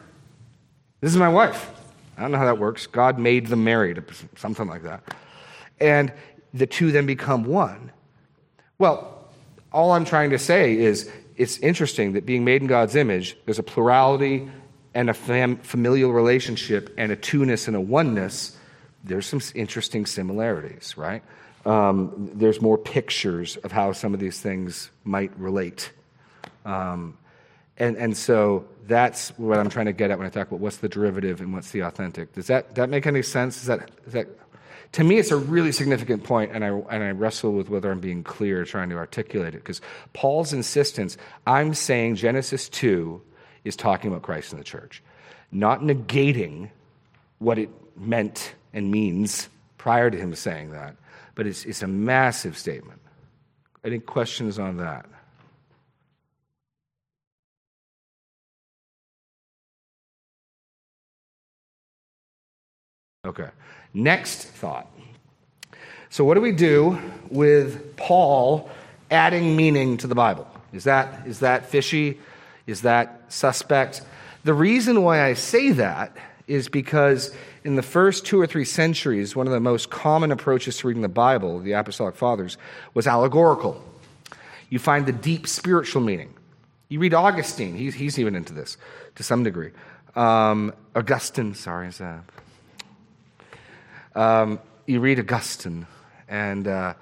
This 1.01 1.11
is 1.11 1.17
my 1.17 1.27
wife. 1.27 1.69
I 2.17 2.21
don't 2.21 2.31
know 2.31 2.37
how 2.37 2.45
that 2.45 2.59
works. 2.59 2.87
God 2.87 3.19
made 3.19 3.47
them 3.47 3.65
married, 3.65 4.01
something 4.37 4.67
like 4.67 4.83
that. 4.83 5.03
And 5.81 6.13
the 6.53 6.65
two 6.65 6.93
then 6.93 7.05
become 7.05 7.43
one. 7.43 7.91
Well, 8.79 9.27
all 9.73 9.91
I'm 9.91 10.05
trying 10.05 10.29
to 10.29 10.39
say 10.39 10.77
is 10.77 11.11
it's 11.35 11.57
interesting 11.57 12.13
that 12.13 12.25
being 12.25 12.45
made 12.45 12.61
in 12.61 12.69
God's 12.69 12.95
image, 12.95 13.35
there's 13.43 13.59
a 13.59 13.63
plurality 13.63 14.49
and 14.93 15.09
a 15.09 15.13
fam- 15.13 15.57
familial 15.57 16.13
relationship 16.13 16.93
and 16.97 17.11
a 17.11 17.17
two-ness 17.17 17.67
and 17.67 17.75
a 17.75 17.81
oneness 17.81 18.57
there's 19.07 19.25
some 19.25 19.41
interesting 19.55 20.05
similarities, 20.05 20.97
right? 20.97 21.23
Um, 21.65 22.31
there's 22.33 22.61
more 22.61 22.77
pictures 22.77 23.57
of 23.57 23.71
how 23.71 23.91
some 23.91 24.13
of 24.13 24.19
these 24.19 24.39
things 24.39 24.89
might 25.03 25.37
relate. 25.37 25.91
Um, 26.65 27.17
and, 27.77 27.97
and 27.97 28.15
so 28.15 28.65
that's 28.87 29.29
what 29.37 29.59
I'm 29.59 29.69
trying 29.69 29.87
to 29.87 29.93
get 29.93 30.09
at 30.11 30.17
when 30.17 30.25
I 30.25 30.29
talk 30.29 30.47
about 30.47 30.59
what's 30.59 30.77
the 30.77 30.89
derivative 30.89 31.41
and 31.41 31.53
what's 31.53 31.71
the 31.71 31.81
authentic. 31.81 32.33
Does 32.33 32.47
that, 32.47 32.75
that 32.75 32.89
make 32.89 33.05
any 33.05 33.21
sense? 33.21 33.57
Is 33.57 33.65
that, 33.65 33.91
is 34.05 34.13
that, 34.13 34.27
to 34.93 35.03
me, 35.03 35.17
it's 35.17 35.31
a 35.31 35.37
really 35.37 35.71
significant 35.71 36.23
point, 36.23 36.51
and 36.53 36.63
I, 36.63 36.69
and 36.69 37.03
I 37.03 37.11
wrestle 37.11 37.51
with 37.51 37.69
whether 37.69 37.91
I'm 37.91 37.99
being 37.99 38.23
clear 38.23 38.63
trying 38.63 38.89
to 38.89 38.95
articulate 38.95 39.53
it. 39.53 39.57
Because 39.57 39.81
Paul's 40.13 40.53
insistence, 40.53 41.17
I'm 41.45 41.73
saying 41.73 42.15
Genesis 42.15 42.69
2 42.69 43.21
is 43.65 43.75
talking 43.75 44.09
about 44.09 44.21
Christ 44.23 44.53
and 44.53 44.59
the 44.59 44.63
church, 44.65 45.03
not 45.51 45.81
negating 45.81 46.69
what 47.39 47.59
it 47.59 47.69
meant 47.97 48.53
and 48.77 48.91
means 48.91 49.49
prior 49.79 50.11
to 50.11 50.15
him 50.15 50.35
saying 50.35 50.69
that. 50.71 50.95
But 51.33 51.47
it's, 51.47 51.65
it's 51.65 51.81
a 51.81 51.87
massive 51.87 52.55
statement. 52.55 53.01
Any 53.83 53.97
questions 53.97 54.59
on 54.59 54.77
that? 54.77 55.07
Okay. 63.25 63.49
Next 63.95 64.43
thought. 64.43 64.87
So, 66.09 66.23
what 66.23 66.35
do 66.35 66.41
we 66.41 66.51
do 66.51 66.99
with 67.31 67.97
Paul 67.97 68.69
adding 69.09 69.55
meaning 69.55 69.97
to 69.97 70.07
the 70.07 70.13
Bible? 70.13 70.47
Is 70.71 70.83
that, 70.83 71.25
is 71.25 71.39
that 71.39 71.65
fishy? 71.65 72.19
Is 72.67 72.83
that 72.83 73.23
suspect? 73.29 74.03
The 74.43 74.53
reason 74.53 75.01
why 75.01 75.23
I 75.23 75.33
say 75.33 75.71
that 75.71 76.15
is 76.45 76.69
because 76.69 77.33
in 77.67 77.75
the 77.75 77.83
first 77.83 78.25
two 78.25 78.39
or 78.39 78.47
three 78.47 78.63
centuries, 78.63 79.35
one 79.35 79.45
of 79.45 79.51
the 79.51 79.59
most 79.59 79.89
common 79.89 80.31
approaches 80.31 80.77
to 80.77 80.87
reading 80.87 81.01
the 81.01 81.09
Bible, 81.09 81.59
the 81.59 81.73
Apostolic 81.73 82.15
Fathers, 82.15 82.57
was 82.93 83.07
allegorical. 83.07 83.83
You 84.69 84.79
find 84.79 85.05
the 85.05 85.11
deep 85.11 85.49
spiritual 85.49 86.01
meaning. 86.01 86.33
You 86.87 87.01
read 87.01 87.13
Augustine, 87.13 87.75
he's, 87.75 87.93
he's 87.93 88.17
even 88.17 88.35
into 88.35 88.53
this 88.53 88.77
to 89.15 89.23
some 89.23 89.43
degree. 89.43 89.71
Um, 90.15 90.73
Augustine, 90.95 91.55
sorry, 91.55 91.89
is 91.89 91.97
that? 91.97 92.23
Um, 94.15 94.61
you 94.85 95.01
read 95.01 95.19
Augustine, 95.19 95.87
and, 96.29 96.69
uh, 96.69 96.93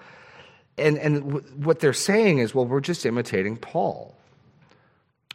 and, 0.79 0.97
and 0.97 1.15
w- 1.25 1.45
what 1.57 1.79
they're 1.79 1.93
saying 1.93 2.39
is, 2.39 2.55
well, 2.55 2.65
we're 2.65 2.79
just 2.79 3.05
imitating 3.05 3.57
Paul. 3.57 4.15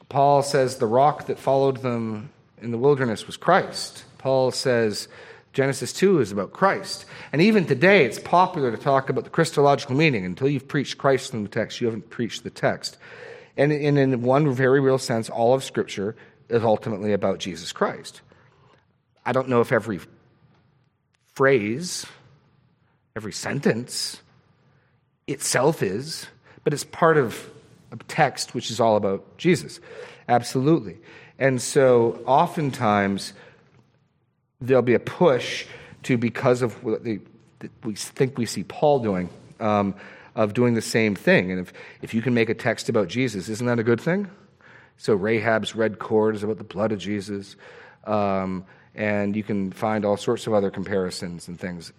Paul 0.09 0.43
says 0.43 0.79
the 0.79 0.87
rock 0.87 1.27
that 1.27 1.39
followed 1.39 1.83
them 1.83 2.31
in 2.61 2.73
the 2.73 2.79
wilderness 2.79 3.29
was 3.29 3.37
Christ. 3.37 4.07
Paul 4.21 4.51
says 4.51 5.09
Genesis 5.55 5.95
2 5.95 6.21
is 6.21 6.31
about 6.31 6.53
Christ. 6.53 7.07
And 7.33 7.41
even 7.41 7.65
today, 7.65 8.05
it's 8.05 8.19
popular 8.19 8.71
to 8.71 8.77
talk 8.77 9.09
about 9.09 9.25
the 9.25 9.31
Christological 9.31 9.97
meaning. 9.97 10.27
Until 10.27 10.49
you've 10.49 10.69
preached 10.69 10.99
Christ 10.99 11.33
in 11.33 11.43
the 11.43 11.49
text, 11.49 11.81
you 11.81 11.87
haven't 11.87 12.11
preached 12.11 12.45
the 12.45 12.51
text. 12.51 12.99
And 13.57 13.73
in 13.73 14.21
one 14.21 14.53
very 14.53 14.79
real 14.79 14.99
sense, 14.99 15.31
all 15.31 15.55
of 15.55 15.65
Scripture 15.65 16.17
is 16.51 16.63
ultimately 16.63 17.15
about 17.15 17.39
Jesus 17.39 17.73
Christ. 17.73 18.21
I 19.25 19.33
don't 19.33 19.49
know 19.49 19.63
if 19.63 19.73
every 19.73 20.01
phrase, 21.33 22.05
every 23.17 23.33
sentence 23.33 24.21
itself 25.27 25.83
is, 25.83 26.27
but 26.63 26.75
it's 26.75 26.85
part 26.85 27.17
of 27.17 27.51
a 27.91 27.97
text 28.05 28.55
which 28.55 28.71
is 28.71 28.81
all 28.81 28.97
about 28.97 29.39
Jesus. 29.39 29.81
Absolutely. 30.29 30.99
And 31.39 31.61
so 31.63 32.23
oftentimes 32.27 33.33
there'll 34.61 34.83
be 34.83 34.95
a 34.95 35.01
push 35.01 35.67
to, 36.05 36.17
because 36.17 36.63
of 36.63 36.83
what 36.85 37.05
they, 37.05 37.21
we 37.85 37.95
think 37.95 38.39
we 38.39 38.47
see 38.47 38.65
Paul 38.65 39.01
doing, 39.01 39.29
um, 39.59 39.95
of 40.35 40.55
doing 40.55 40.75
the 40.75 40.83
same 40.83 41.15
thing. 41.15 41.51
And 41.51 41.61
if, 41.61 41.73
if 42.03 42.15
you 42.15 42.23
can 42.23 42.35
make 42.35 42.49
a 42.49 42.55
text 42.55 42.89
about 42.89 43.09
Jesus, 43.09 43.49
isn't 43.49 43.67
that 43.67 43.79
a 43.79 43.83
good 43.83 44.01
thing? 44.01 44.31
So 44.97 45.15
Rahab's 45.15 45.75
red 45.75 45.99
cord 45.99 46.35
is 46.35 46.43
about 46.43 46.59
the 46.59 46.65
blood 46.65 46.93
of 46.93 46.99
Jesus. 46.99 47.57
Um, 48.05 48.65
and 48.95 49.37
you 49.37 49.43
can 49.43 49.73
find 49.73 50.05
all 50.05 50.17
sorts 50.17 50.47
of 50.47 50.55
other 50.55 50.71
comparisons 50.71 51.49
and 51.49 51.59
things. 51.59 51.93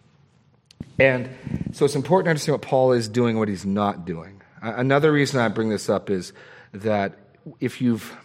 And 1.00 1.30
so 1.72 1.86
it's 1.86 1.96
important 1.96 2.26
to 2.26 2.30
understand 2.32 2.54
what 2.54 2.62
Paul 2.62 2.92
is 2.92 3.08
doing, 3.08 3.38
what 3.38 3.48
he's 3.48 3.66
not 3.66 4.06
doing. 4.06 4.42
Another 4.62 5.12
reason 5.12 5.40
I 5.40 5.48
bring 5.48 5.70
this 5.70 5.90
up 5.90 6.10
is 6.10 6.34
that 6.74 7.18
if 7.60 7.82
you've 7.82 8.16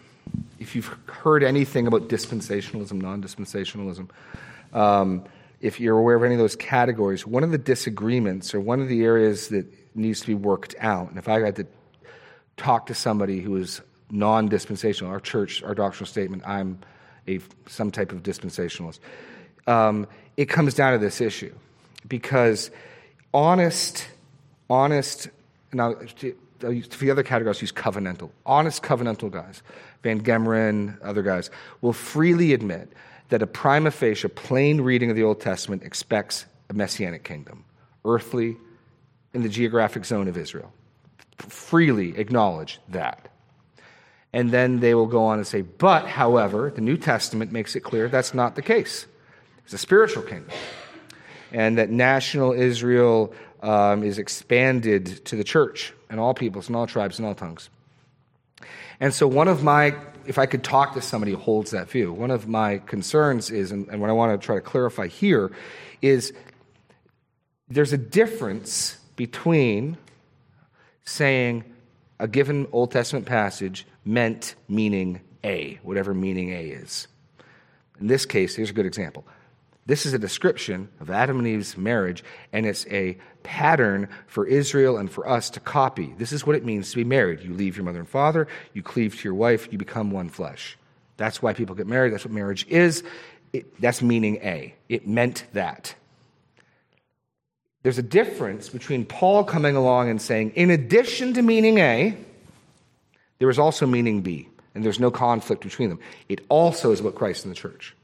if 0.58 0.74
you've 0.74 0.94
heard 1.06 1.42
anything 1.42 1.86
about 1.86 2.08
dispensationalism, 2.08 3.00
non-dispensationalism, 3.00 4.08
um, 4.72 5.24
if 5.60 5.80
you're 5.80 5.98
aware 5.98 6.16
of 6.16 6.22
any 6.22 6.34
of 6.34 6.40
those 6.40 6.56
categories, 6.56 7.26
one 7.26 7.42
of 7.42 7.50
the 7.50 7.58
disagreements 7.58 8.54
or 8.54 8.60
one 8.60 8.80
of 8.80 8.88
the 8.88 9.04
areas 9.04 9.48
that 9.48 9.66
needs 9.94 10.20
to 10.20 10.26
be 10.26 10.34
worked 10.34 10.74
out, 10.80 11.08
and 11.08 11.18
if 11.18 11.28
I 11.28 11.40
had 11.40 11.56
to 11.56 11.66
talk 12.56 12.86
to 12.86 12.94
somebody 12.94 13.40
who 13.40 13.56
is 13.56 13.80
non-dispensational, 14.10 15.10
our 15.10 15.20
church, 15.20 15.62
our 15.62 15.74
doctrinal 15.74 16.06
statement, 16.06 16.42
I'm 16.46 16.78
a 17.28 17.40
some 17.66 17.90
type 17.90 18.12
of 18.12 18.22
dispensationalist. 18.22 19.00
Um, 19.66 20.06
it 20.36 20.46
comes 20.46 20.74
down 20.74 20.92
to 20.92 20.98
this 20.98 21.20
issue 21.20 21.54
because 22.06 22.70
honest, 23.34 24.06
honest. 24.70 25.28
Now, 25.72 25.96
the 26.60 27.10
other 27.10 27.22
categories, 27.22 27.60
use 27.60 27.72
covenantal. 27.72 28.30
Honest 28.44 28.82
covenantal 28.82 29.30
guys, 29.30 29.62
Van 30.02 30.20
Gemeren, 30.20 30.96
other 31.02 31.22
guys, 31.22 31.50
will 31.80 31.92
freely 31.92 32.52
admit 32.52 32.92
that 33.28 33.42
a 33.42 33.46
prima 33.46 33.90
facie, 33.90 34.28
plain 34.28 34.80
reading 34.80 35.10
of 35.10 35.16
the 35.16 35.22
Old 35.22 35.40
Testament 35.40 35.82
expects 35.82 36.46
a 36.70 36.74
messianic 36.74 37.24
kingdom, 37.24 37.64
earthly, 38.04 38.56
in 39.34 39.42
the 39.42 39.48
geographic 39.48 40.04
zone 40.04 40.28
of 40.28 40.36
Israel. 40.36 40.72
Freely 41.38 42.16
acknowledge 42.16 42.80
that. 42.88 43.28
And 44.32 44.50
then 44.50 44.80
they 44.80 44.94
will 44.94 45.06
go 45.06 45.24
on 45.24 45.38
and 45.38 45.46
say, 45.46 45.62
but, 45.62 46.06
however, 46.06 46.72
the 46.74 46.80
New 46.80 46.96
Testament 46.96 47.52
makes 47.52 47.76
it 47.76 47.80
clear 47.80 48.08
that's 48.08 48.34
not 48.34 48.54
the 48.54 48.62
case. 48.62 49.06
It's 49.64 49.74
a 49.74 49.78
spiritual 49.78 50.22
kingdom. 50.22 50.50
And 51.52 51.78
that 51.78 51.90
national 51.90 52.52
Israel 52.52 53.32
um, 53.66 54.04
is 54.04 54.18
expanded 54.18 55.24
to 55.24 55.34
the 55.34 55.42
church 55.42 55.92
and 56.08 56.20
all 56.20 56.34
peoples 56.34 56.68
and 56.68 56.76
all 56.76 56.86
tribes 56.86 57.18
and 57.18 57.26
all 57.26 57.34
tongues. 57.34 57.68
And 59.00 59.12
so, 59.12 59.26
one 59.26 59.48
of 59.48 59.64
my, 59.64 59.96
if 60.24 60.38
I 60.38 60.46
could 60.46 60.62
talk 60.62 60.94
to 60.94 61.02
somebody 61.02 61.32
who 61.32 61.38
holds 61.38 61.72
that 61.72 61.90
view, 61.90 62.12
one 62.12 62.30
of 62.30 62.46
my 62.46 62.78
concerns 62.78 63.50
is, 63.50 63.72
and, 63.72 63.88
and 63.88 64.00
what 64.00 64.08
I 64.08 64.12
want 64.12 64.40
to 64.40 64.44
try 64.44 64.54
to 64.54 64.60
clarify 64.60 65.08
here, 65.08 65.50
is 66.00 66.32
there's 67.68 67.92
a 67.92 67.98
difference 67.98 68.98
between 69.16 69.98
saying 71.04 71.64
a 72.20 72.28
given 72.28 72.68
Old 72.70 72.92
Testament 72.92 73.26
passage 73.26 73.84
meant 74.04 74.54
meaning 74.68 75.20
A, 75.42 75.80
whatever 75.82 76.14
meaning 76.14 76.52
A 76.52 76.68
is. 76.68 77.08
In 77.98 78.06
this 78.06 78.26
case, 78.26 78.54
here's 78.54 78.70
a 78.70 78.74
good 78.74 78.86
example. 78.86 79.26
This 79.86 80.04
is 80.04 80.12
a 80.14 80.18
description 80.18 80.88
of 81.00 81.10
Adam 81.10 81.38
and 81.38 81.46
Eve's 81.46 81.76
marriage, 81.76 82.24
and 82.52 82.66
it's 82.66 82.86
a 82.88 83.18
pattern 83.46 84.08
for 84.26 84.44
Israel 84.44 84.98
and 84.98 85.08
for 85.08 85.26
us 85.28 85.48
to 85.50 85.60
copy. 85.60 86.12
This 86.18 86.32
is 86.32 86.44
what 86.44 86.56
it 86.56 86.64
means 86.64 86.90
to 86.90 86.96
be 86.96 87.04
married. 87.04 87.40
You 87.40 87.54
leave 87.54 87.76
your 87.76 87.84
mother 87.84 88.00
and 88.00 88.08
father, 88.08 88.48
you 88.74 88.82
cleave 88.82 89.16
to 89.16 89.24
your 89.24 89.34
wife, 89.34 89.68
you 89.70 89.78
become 89.78 90.10
one 90.10 90.28
flesh. 90.28 90.76
That's 91.16 91.40
why 91.40 91.54
people 91.54 91.76
get 91.76 91.86
married. 91.86 92.12
That's 92.12 92.24
what 92.24 92.34
marriage 92.34 92.66
is. 92.68 93.04
It, 93.52 93.80
that's 93.80 94.02
meaning 94.02 94.36
A. 94.42 94.74
It 94.88 95.06
meant 95.06 95.44
that. 95.52 95.94
There's 97.84 97.98
a 97.98 98.02
difference 98.02 98.68
between 98.68 99.06
Paul 99.06 99.44
coming 99.44 99.76
along 99.76 100.10
and 100.10 100.20
saying, 100.20 100.50
in 100.56 100.70
addition 100.70 101.34
to 101.34 101.42
meaning 101.42 101.78
A, 101.78 102.18
there 103.38 103.48
is 103.48 103.60
also 103.60 103.86
meaning 103.86 104.22
B, 104.22 104.48
and 104.74 104.84
there's 104.84 104.98
no 104.98 105.12
conflict 105.12 105.62
between 105.62 105.90
them. 105.90 106.00
It 106.28 106.40
also 106.48 106.90
is 106.90 106.98
about 106.98 107.14
Christ 107.14 107.44
and 107.44 107.54
the 107.54 107.56
church. 107.56 107.94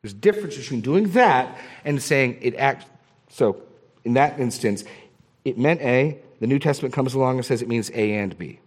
There's 0.00 0.12
a 0.12 0.16
difference 0.16 0.56
between 0.56 0.80
doing 0.80 1.10
that 1.10 1.58
and 1.84 2.00
saying 2.00 2.38
it 2.40 2.54
acts. 2.54 2.86
So, 3.30 3.60
in 4.04 4.14
that 4.14 4.38
instance, 4.38 4.84
it 5.44 5.58
meant 5.58 5.80
A. 5.80 6.18
The 6.40 6.46
New 6.46 6.58
Testament 6.58 6.94
comes 6.94 7.14
along 7.14 7.36
and 7.36 7.44
says 7.44 7.62
it 7.62 7.68
means 7.68 7.90
A 7.90 8.14
and 8.14 8.36
B. 8.36 8.60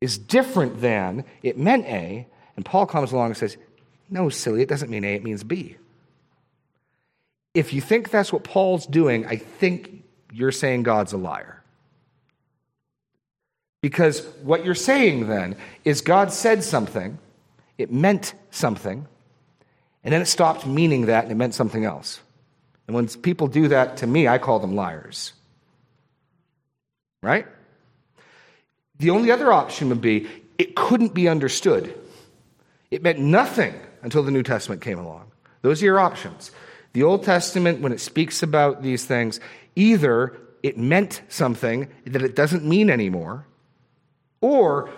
Is 0.00 0.18
different 0.18 0.80
than 0.80 1.24
it 1.42 1.58
meant 1.58 1.86
A, 1.86 2.26
and 2.56 2.64
Paul 2.64 2.86
comes 2.86 3.12
along 3.12 3.28
and 3.28 3.36
says, 3.36 3.56
No, 4.10 4.28
silly, 4.28 4.62
it 4.62 4.68
doesn't 4.68 4.90
mean 4.90 5.04
A, 5.04 5.14
it 5.14 5.24
means 5.24 5.42
B. 5.42 5.76
If 7.54 7.72
you 7.72 7.80
think 7.80 8.10
that's 8.10 8.32
what 8.32 8.44
Paul's 8.44 8.86
doing, 8.86 9.26
I 9.26 9.36
think 9.36 10.04
you're 10.32 10.52
saying 10.52 10.82
God's 10.82 11.12
a 11.12 11.16
liar. 11.16 11.62
Because 13.80 14.26
what 14.42 14.64
you're 14.64 14.74
saying 14.74 15.28
then 15.28 15.56
is 15.84 16.00
God 16.00 16.32
said 16.32 16.64
something, 16.64 17.18
it 17.78 17.92
meant 17.92 18.34
something, 18.50 19.06
and 20.02 20.12
then 20.12 20.20
it 20.20 20.26
stopped 20.26 20.66
meaning 20.66 21.06
that 21.06 21.24
and 21.24 21.32
it 21.32 21.36
meant 21.36 21.54
something 21.54 21.84
else. 21.84 22.20
And 22.86 22.94
when 22.94 23.08
people 23.08 23.48
do 23.48 23.68
that 23.68 23.98
to 23.98 24.06
me, 24.06 24.28
I 24.28 24.38
call 24.38 24.58
them 24.58 24.74
liars. 24.74 25.32
Right? 27.22 27.46
The 28.98 29.10
only 29.10 29.30
other 29.30 29.52
option 29.52 29.88
would 29.88 30.00
be 30.00 30.26
it 30.58 30.74
couldn't 30.76 31.12
be 31.12 31.28
understood. 31.28 31.94
It 32.90 33.02
meant 33.02 33.18
nothing 33.18 33.74
until 34.02 34.22
the 34.22 34.30
New 34.30 34.42
Testament 34.42 34.80
came 34.80 34.98
along. 34.98 35.32
Those 35.62 35.82
are 35.82 35.86
your 35.86 35.98
options. 35.98 36.50
The 36.92 37.02
Old 37.02 37.24
Testament, 37.24 37.80
when 37.80 37.92
it 37.92 38.00
speaks 38.00 38.42
about 38.42 38.82
these 38.82 39.04
things, 39.04 39.40
either 39.74 40.36
it 40.62 40.78
meant 40.78 41.22
something 41.28 41.88
that 42.06 42.22
it 42.22 42.34
doesn't 42.34 42.64
mean 42.64 42.88
anymore, 42.88 43.46
or 44.40 44.90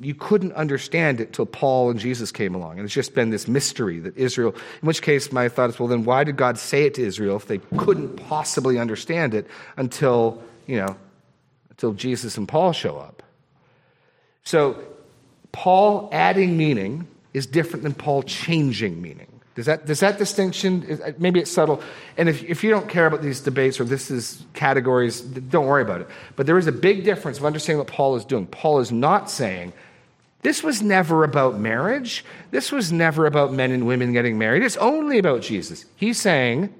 you 0.00 0.14
couldn't 0.14 0.52
understand 0.54 1.20
it 1.20 1.34
till 1.34 1.44
Paul 1.44 1.90
and 1.90 2.00
Jesus 2.00 2.32
came 2.32 2.54
along. 2.54 2.78
And 2.78 2.86
it's 2.86 2.94
just 2.94 3.14
been 3.14 3.28
this 3.28 3.46
mystery 3.46 3.98
that 4.00 4.16
Israel, 4.16 4.54
in 4.80 4.86
which 4.86 5.02
case 5.02 5.30
my 5.30 5.48
thought 5.48 5.68
is, 5.68 5.78
well, 5.78 5.88
then 5.88 6.04
why 6.04 6.24
did 6.24 6.36
God 6.36 6.58
say 6.58 6.84
it 6.84 6.94
to 6.94 7.02
Israel 7.02 7.36
if 7.36 7.46
they 7.46 7.58
couldn't 7.76 8.16
possibly 8.16 8.78
understand 8.78 9.34
it 9.34 9.46
until, 9.76 10.42
you 10.66 10.78
know, 10.78 10.96
until 11.68 11.92
Jesus 11.92 12.38
and 12.38 12.48
Paul 12.48 12.72
show 12.72 12.96
up? 12.96 13.22
So 14.42 14.82
Paul 15.52 16.08
adding 16.12 16.56
meaning 16.56 17.06
is 17.34 17.46
different 17.46 17.82
than 17.82 17.92
Paul 17.92 18.22
changing 18.22 19.02
meaning. 19.02 19.26
Does 19.54 19.66
that, 19.66 19.84
does 19.84 20.00
that 20.00 20.16
distinction, 20.16 20.98
maybe 21.18 21.40
it's 21.40 21.50
subtle. 21.50 21.82
And 22.16 22.30
if, 22.30 22.42
if 22.44 22.64
you 22.64 22.70
don't 22.70 22.88
care 22.88 23.04
about 23.04 23.20
these 23.20 23.40
debates 23.40 23.78
or 23.78 23.84
this 23.84 24.10
is 24.10 24.42
categories, 24.54 25.20
don't 25.20 25.66
worry 25.66 25.82
about 25.82 26.00
it. 26.00 26.08
But 26.36 26.46
there 26.46 26.56
is 26.56 26.66
a 26.66 26.72
big 26.72 27.04
difference 27.04 27.36
of 27.36 27.44
understanding 27.44 27.78
what 27.78 27.88
Paul 27.88 28.16
is 28.16 28.24
doing. 28.24 28.46
Paul 28.46 28.78
is 28.78 28.90
not 28.90 29.28
saying 29.28 29.74
This 30.42 30.62
was 30.62 30.80
never 30.80 31.24
about 31.24 31.58
marriage. 31.58 32.24
This 32.50 32.72
was 32.72 32.90
never 32.90 33.26
about 33.26 33.52
men 33.52 33.70
and 33.72 33.86
women 33.86 34.12
getting 34.12 34.38
married. 34.38 34.62
It's 34.62 34.76
only 34.78 35.18
about 35.18 35.42
Jesus. 35.42 35.84
He's 35.96 36.18
saying 36.18 36.72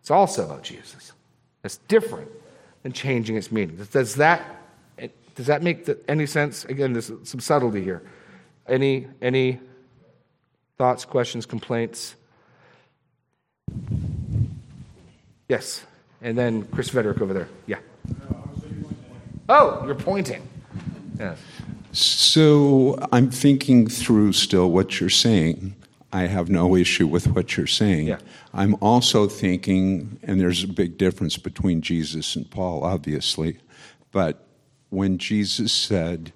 it's 0.00 0.10
also 0.10 0.44
about 0.44 0.62
Jesus. 0.62 1.12
That's 1.62 1.78
different 1.88 2.28
than 2.82 2.92
changing 2.92 3.36
its 3.36 3.50
meaning. 3.50 3.76
Does 3.92 4.16
that, 4.16 4.44
does 5.34 5.46
that 5.46 5.62
make 5.62 5.88
any 6.08 6.26
sense? 6.26 6.64
Again, 6.66 6.92
there's 6.92 7.10
some 7.24 7.40
subtlety 7.40 7.82
here. 7.82 8.02
Any, 8.68 9.06
any 9.22 9.58
thoughts, 10.76 11.04
questions, 11.04 11.46
complaints? 11.46 12.14
Yes. 15.48 15.84
And 16.20 16.36
then 16.36 16.64
Chris 16.64 16.88
Federick 16.88 17.20
over 17.20 17.32
there. 17.32 17.48
Yeah. 17.66 17.78
Oh, 19.48 19.82
you're 19.86 19.94
pointing. 19.94 20.46
Yes. 21.18 21.38
So 21.92 22.98
I'm 23.12 23.30
thinking 23.30 23.86
through 23.86 24.32
still 24.32 24.70
what 24.70 24.98
you're 24.98 25.10
saying. 25.10 25.76
I 26.12 26.22
have 26.22 26.50
no 26.50 26.74
issue 26.74 27.06
with 27.06 27.28
what 27.28 27.56
you're 27.56 27.66
saying. 27.66 28.08
Yeah. 28.08 28.18
I'm 28.52 28.76
also 28.80 29.28
thinking, 29.28 30.18
and 30.22 30.40
there's 30.40 30.64
a 30.64 30.68
big 30.68 30.98
difference 30.98 31.36
between 31.36 31.80
Jesus 31.80 32.36
and 32.36 32.50
Paul, 32.50 32.84
obviously, 32.84 33.58
but 34.10 34.46
when 34.90 35.16
Jesus 35.16 35.72
said, 35.72 36.32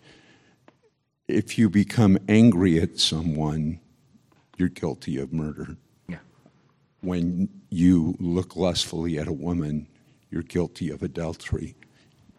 if 1.28 1.58
you 1.58 1.68
become 1.68 2.18
angry 2.28 2.80
at 2.80 2.98
someone, 2.98 3.80
you're 4.56 4.70
guilty 4.70 5.18
of 5.18 5.32
murder. 5.32 5.76
Yeah. 6.08 6.18
When 7.02 7.48
you 7.68 8.16
look 8.18 8.56
lustfully 8.56 9.18
at 9.18 9.28
a 9.28 9.32
woman, 9.32 9.88
you're 10.30 10.42
guilty 10.42 10.90
of 10.90 11.02
adultery. 11.02 11.74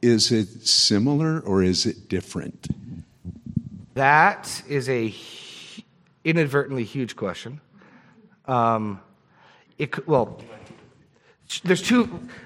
Is 0.01 0.31
it 0.31 0.67
similar 0.67 1.39
or 1.39 1.61
is 1.61 1.85
it 1.85 2.07
different? 2.09 2.67
That 3.97 4.61
is 4.67 4.89
a 4.89 5.11
inadvertently 6.23 6.83
huge 6.83 7.15
question. 7.15 7.61
Um, 8.45 9.01
it, 9.79 10.07
well, 10.07 10.39
there's 11.63 11.81
two. 11.81 12.03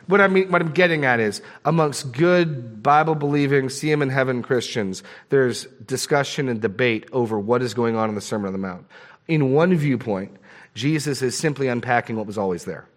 What 0.08 0.22
I 0.22 0.30
mean, 0.30 0.50
what 0.50 0.62
I'm 0.62 0.72
getting 0.72 1.04
at 1.04 1.20
is, 1.20 1.42
amongst 1.66 2.14
good 2.14 2.82
Bible 2.82 3.16
believing, 3.16 3.68
see 3.68 3.92
him 3.92 4.02
in 4.02 4.08
heaven 4.08 4.44
Christians, 4.44 5.04
there's 5.28 5.66
discussion 5.86 6.48
and 6.48 6.62
debate 6.62 7.10
over 7.12 7.38
what 7.38 7.62
is 7.62 7.74
going 7.74 7.98
on 7.98 8.08
in 8.08 8.16
the 8.16 8.22
Sermon 8.22 8.48
on 8.48 8.54
the 8.54 8.58
Mount. 8.58 8.88
In 9.28 9.52
one 9.52 9.76
viewpoint, 9.76 10.32
Jesus 10.74 11.22
is 11.22 11.38
simply 11.38 11.68
unpacking 11.68 12.16
what 12.16 12.28
was 12.28 12.38
always 12.38 12.64
there. 12.64 12.88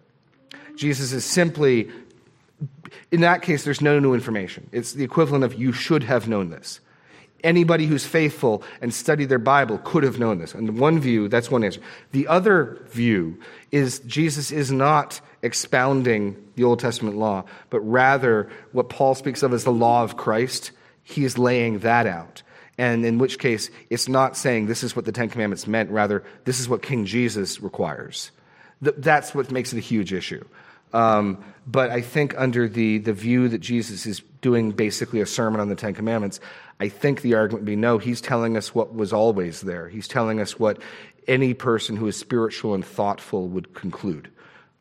Jesus 0.77 1.11
is 1.11 1.25
simply, 1.25 1.91
in 3.11 3.19
that 3.19 3.41
case, 3.41 3.65
there's 3.65 3.81
no 3.81 3.99
new 3.99 4.13
information. 4.13 4.69
It's 4.71 4.93
the 4.93 5.03
equivalent 5.03 5.43
of 5.43 5.55
you 5.55 5.73
should 5.73 6.03
have 6.03 6.29
known 6.29 6.51
this. 6.51 6.79
Anybody 7.45 7.85
who's 7.85 8.05
faithful 8.05 8.63
and 8.81 8.93
studied 8.93 9.29
their 9.29 9.39
Bible 9.39 9.77
could 9.77 10.03
have 10.03 10.19
known 10.19 10.39
this. 10.39 10.55
And 10.55 10.79
one 10.79 10.99
view, 10.99 11.27
that's 11.27 11.51
one 11.51 11.63
answer. 11.63 11.79
The 12.11 12.27
other 12.27 12.79
view 12.89 13.39
is 13.71 13.99
Jesus 13.99 14.51
is 14.51 14.71
not 14.71 15.21
expounding 15.43 16.35
the 16.55 16.63
Old 16.63 16.79
Testament 16.79 17.17
law, 17.17 17.45
but 17.69 17.79
rather 17.81 18.49
what 18.71 18.89
Paul 18.89 19.13
speaks 19.13 19.43
of 19.43 19.53
as 19.53 19.63
the 19.63 19.71
law 19.71 20.03
of 20.03 20.17
Christ. 20.17 20.71
He 21.03 21.23
is 21.23 21.37
laying 21.37 21.79
that 21.79 22.07
out. 22.07 22.41
And 22.77 23.05
in 23.05 23.19
which 23.19 23.37
case, 23.37 23.69
it's 23.89 24.09
not 24.09 24.35
saying 24.35 24.65
this 24.65 24.83
is 24.83 24.95
what 24.95 25.05
the 25.05 25.11
Ten 25.11 25.29
Commandments 25.29 25.67
meant, 25.67 25.91
rather, 25.91 26.23
this 26.45 26.59
is 26.59 26.67
what 26.67 26.81
King 26.81 27.05
Jesus 27.05 27.61
requires. 27.61 28.31
That's 28.81 29.33
what 29.35 29.51
makes 29.51 29.71
it 29.71 29.77
a 29.77 29.81
huge 29.81 30.11
issue. 30.11 30.43
Um, 30.93 31.43
but 31.67 31.89
I 31.89 32.01
think 32.01 32.33
under 32.37 32.67
the, 32.67 32.99
the 32.99 33.13
view 33.13 33.49
that 33.49 33.59
Jesus 33.59 34.05
is 34.05 34.21
doing 34.41 34.71
basically 34.71 35.21
a 35.21 35.25
sermon 35.25 35.59
on 35.59 35.69
the 35.69 35.75
Ten 35.75 35.93
Commandments, 35.93 36.39
I 36.79 36.89
think 36.89 37.21
the 37.21 37.35
argument 37.35 37.61
would 37.61 37.65
be 37.65 37.75
no, 37.75 37.97
he's 37.97 38.21
telling 38.21 38.57
us 38.57 38.75
what 38.75 38.93
was 38.93 39.13
always 39.13 39.61
there. 39.61 39.87
He's 39.87 40.07
telling 40.07 40.41
us 40.41 40.59
what 40.59 40.79
any 41.27 41.53
person 41.53 41.95
who 41.95 42.07
is 42.07 42.17
spiritual 42.17 42.73
and 42.73 42.85
thoughtful 42.85 43.47
would 43.47 43.73
conclude, 43.73 44.29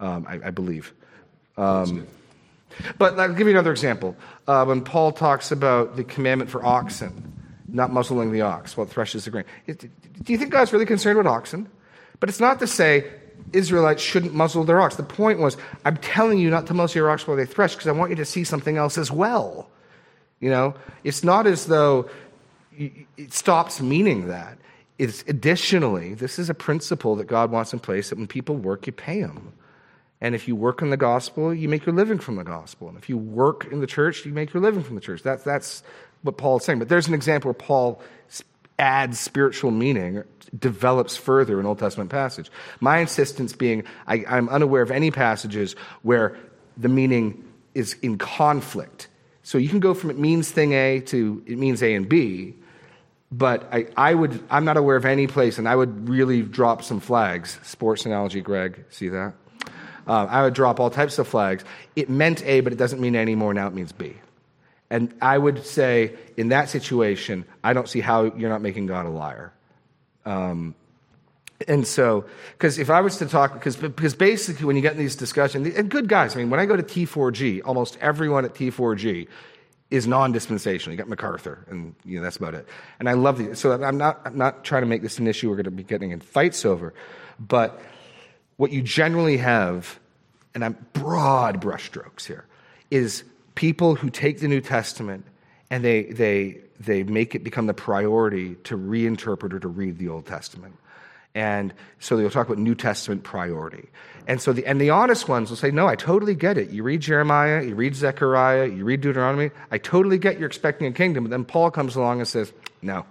um, 0.00 0.26
I, 0.28 0.40
I, 0.46 0.50
believe. 0.50 0.92
Um, 1.56 2.06
but 2.98 3.18
I'll 3.18 3.32
give 3.32 3.46
you 3.46 3.52
another 3.52 3.70
example. 3.70 4.16
Uh, 4.46 4.64
when 4.64 4.82
Paul 4.82 5.12
talks 5.12 5.52
about 5.52 5.96
the 5.96 6.04
commandment 6.04 6.50
for 6.50 6.64
oxen, 6.64 7.32
not 7.68 7.92
muzzling 7.92 8.32
the 8.32 8.42
ox 8.42 8.76
while 8.76 8.86
it 8.86 8.90
threshes 8.90 9.24
the 9.24 9.30
grain, 9.30 9.44
do 9.66 10.32
you 10.32 10.38
think 10.38 10.50
God's 10.50 10.72
really 10.72 10.86
concerned 10.86 11.16
with 11.16 11.26
oxen? 11.26 11.68
But 12.20 12.28
it's 12.28 12.40
not 12.40 12.58
to 12.58 12.66
say 12.66 13.10
Israelites 13.52 14.02
shouldn't 14.02 14.34
muzzle 14.34 14.64
their 14.64 14.80
ox. 14.80 14.96
The 14.96 15.02
point 15.02 15.38
was, 15.38 15.56
I'm 15.84 15.96
telling 15.98 16.38
you 16.38 16.50
not 16.50 16.66
to 16.66 16.74
muzzle 16.74 16.98
your 16.98 17.10
ox 17.10 17.26
while 17.26 17.36
they 17.36 17.46
thresh 17.46 17.74
because 17.74 17.86
I 17.86 17.92
want 17.92 18.10
you 18.10 18.16
to 18.16 18.24
see 18.24 18.44
something 18.44 18.76
else 18.76 18.98
as 18.98 19.10
well. 19.10 19.70
You 20.44 20.50
know, 20.50 20.74
it's 21.04 21.24
not 21.24 21.46
as 21.46 21.64
though 21.64 22.10
it 22.76 23.32
stops 23.32 23.80
meaning 23.80 24.28
that. 24.28 24.58
It's 24.98 25.24
additionally, 25.26 26.12
this 26.12 26.38
is 26.38 26.50
a 26.50 26.54
principle 26.54 27.16
that 27.16 27.28
God 27.28 27.50
wants 27.50 27.72
in 27.72 27.78
place 27.78 28.10
that 28.10 28.18
when 28.18 28.26
people 28.26 28.54
work, 28.54 28.86
you 28.86 28.92
pay 28.92 29.22
them. 29.22 29.54
And 30.20 30.34
if 30.34 30.46
you 30.46 30.54
work 30.54 30.82
in 30.82 30.90
the 30.90 30.98
gospel, 30.98 31.54
you 31.54 31.66
make 31.70 31.86
your 31.86 31.94
living 31.94 32.18
from 32.18 32.36
the 32.36 32.44
gospel. 32.44 32.90
And 32.90 32.98
if 32.98 33.08
you 33.08 33.16
work 33.16 33.72
in 33.72 33.80
the 33.80 33.86
church, 33.86 34.26
you 34.26 34.34
make 34.34 34.52
your 34.52 34.62
living 34.62 34.82
from 34.82 34.96
the 34.96 35.00
church. 35.00 35.22
That's, 35.22 35.42
that's 35.44 35.82
what 36.20 36.36
Paul 36.36 36.58
is 36.58 36.64
saying. 36.64 36.78
But 36.78 36.90
there's 36.90 37.08
an 37.08 37.14
example 37.14 37.48
where 37.48 37.54
Paul 37.54 38.02
adds 38.78 39.18
spiritual 39.18 39.70
meaning, 39.70 40.24
develops 40.58 41.16
further 41.16 41.58
an 41.58 41.64
Old 41.64 41.78
Testament 41.78 42.10
passage. 42.10 42.50
My 42.80 42.98
insistence 42.98 43.54
being, 43.54 43.84
I, 44.06 44.26
I'm 44.28 44.50
unaware 44.50 44.82
of 44.82 44.90
any 44.90 45.10
passages 45.10 45.74
where 46.02 46.36
the 46.76 46.90
meaning 46.90 47.50
is 47.72 47.96
in 48.02 48.18
conflict 48.18 49.08
so 49.44 49.58
you 49.58 49.68
can 49.68 49.78
go 49.78 49.94
from 49.94 50.10
it 50.10 50.18
means 50.18 50.50
thing 50.50 50.72
A 50.72 51.00
to 51.02 51.42
it 51.46 51.58
means 51.58 51.82
A 51.82 51.94
and 51.94 52.08
B, 52.08 52.56
but 53.30 53.68
I, 53.72 53.86
I 53.96 54.14
would, 54.14 54.42
I'm 54.48 54.64
not 54.64 54.76
aware 54.76 54.96
of 54.96 55.04
any 55.04 55.26
place, 55.26 55.58
and 55.58 55.68
I 55.68 55.76
would 55.76 56.08
really 56.08 56.42
drop 56.42 56.82
some 56.82 57.00
flags. 57.00 57.58
Sports 57.62 58.06
analogy, 58.06 58.40
Greg, 58.40 58.84
see 58.90 59.08
that? 59.10 59.34
Uh, 60.06 60.26
I 60.30 60.42
would 60.42 60.54
drop 60.54 60.80
all 60.80 60.90
types 60.90 61.18
of 61.18 61.28
flags. 61.28 61.64
It 61.96 62.08
meant 62.08 62.44
A, 62.44 62.60
but 62.60 62.72
it 62.72 62.76
doesn't 62.76 63.00
mean 63.00 63.16
anymore. 63.16 63.52
Now 63.54 63.66
it 63.66 63.74
means 63.74 63.92
B. 63.92 64.14
And 64.90 65.14
I 65.20 65.36
would 65.36 65.64
say, 65.66 66.14
in 66.36 66.48
that 66.48 66.68
situation, 66.68 67.44
I 67.62 67.72
don't 67.72 67.88
see 67.88 68.00
how 68.00 68.24
you're 68.24 68.50
not 68.50 68.62
making 68.62 68.86
God 68.86 69.06
a 69.06 69.10
liar. 69.10 69.52
Um, 70.24 70.74
and 71.68 71.86
so, 71.86 72.24
because 72.52 72.78
if 72.78 72.90
I 72.90 73.00
was 73.00 73.16
to 73.18 73.26
talk, 73.26 73.54
because, 73.54 73.76
because 73.76 74.14
basically 74.14 74.66
when 74.66 74.76
you 74.76 74.82
get 74.82 74.92
in 74.92 74.98
these 74.98 75.16
discussions, 75.16 75.74
and 75.74 75.88
good 75.88 76.08
guys, 76.08 76.34
I 76.34 76.40
mean, 76.40 76.50
when 76.50 76.60
I 76.60 76.66
go 76.66 76.76
to 76.76 76.82
T4G, 76.82 77.62
almost 77.64 77.96
everyone 78.00 78.44
at 78.44 78.54
T4G 78.54 79.28
is 79.90 80.06
non-dispensational. 80.06 80.92
You 80.92 80.98
got 80.98 81.08
MacArthur, 81.08 81.64
and 81.70 81.94
you 82.04 82.16
know, 82.18 82.24
that's 82.24 82.36
about 82.36 82.54
it. 82.54 82.66
And 82.98 83.08
I 83.08 83.12
love 83.12 83.38
these. 83.38 83.58
So 83.58 83.72
I'm 83.82 83.96
not, 83.96 84.20
I'm 84.24 84.36
not 84.36 84.64
trying 84.64 84.82
to 84.82 84.86
make 84.86 85.02
this 85.02 85.18
an 85.18 85.26
issue 85.26 85.48
we're 85.48 85.56
going 85.56 85.64
to 85.64 85.70
be 85.70 85.84
getting 85.84 86.10
in 86.10 86.20
fights 86.20 86.64
over, 86.64 86.92
but 87.38 87.80
what 88.56 88.70
you 88.70 88.82
generally 88.82 89.36
have, 89.36 89.98
and 90.54 90.64
I'm 90.64 90.76
broad 90.92 91.60
brushstrokes 91.60 92.26
here, 92.26 92.46
is 92.90 93.24
people 93.54 93.94
who 93.94 94.10
take 94.10 94.40
the 94.40 94.48
New 94.48 94.60
Testament 94.60 95.24
and 95.70 95.84
they, 95.84 96.04
they, 96.04 96.58
they 96.78 97.02
make 97.02 97.34
it 97.34 97.42
become 97.42 97.66
the 97.66 97.74
priority 97.74 98.54
to 98.64 98.76
reinterpret 98.76 99.52
or 99.52 99.60
to 99.60 99.68
read 99.68 99.98
the 99.98 100.08
Old 100.08 100.26
Testament. 100.26 100.76
And 101.34 101.74
so 101.98 102.16
they'll 102.16 102.30
talk 102.30 102.46
about 102.46 102.58
New 102.58 102.76
Testament 102.76 103.24
priority. 103.24 103.88
And 104.26 104.40
so 104.40 104.52
the, 104.52 104.64
and 104.66 104.80
the 104.80 104.90
honest 104.90 105.28
ones 105.28 105.50
will 105.50 105.56
say, 105.56 105.70
no, 105.70 105.86
I 105.86 105.96
totally 105.96 106.34
get 106.34 106.56
it. 106.56 106.70
You 106.70 106.82
read 106.82 107.00
Jeremiah, 107.00 107.62
you 107.62 107.74
read 107.74 107.96
Zechariah, 107.96 108.66
you 108.66 108.84
read 108.84 109.00
Deuteronomy. 109.00 109.50
I 109.70 109.78
totally 109.78 110.16
get 110.16 110.38
you're 110.38 110.46
expecting 110.46 110.86
a 110.86 110.92
kingdom. 110.92 111.24
But 111.24 111.30
then 111.30 111.44
Paul 111.44 111.70
comes 111.70 111.96
along 111.96 112.20
and 112.20 112.28
says, 112.28 112.52
no, 112.80 113.04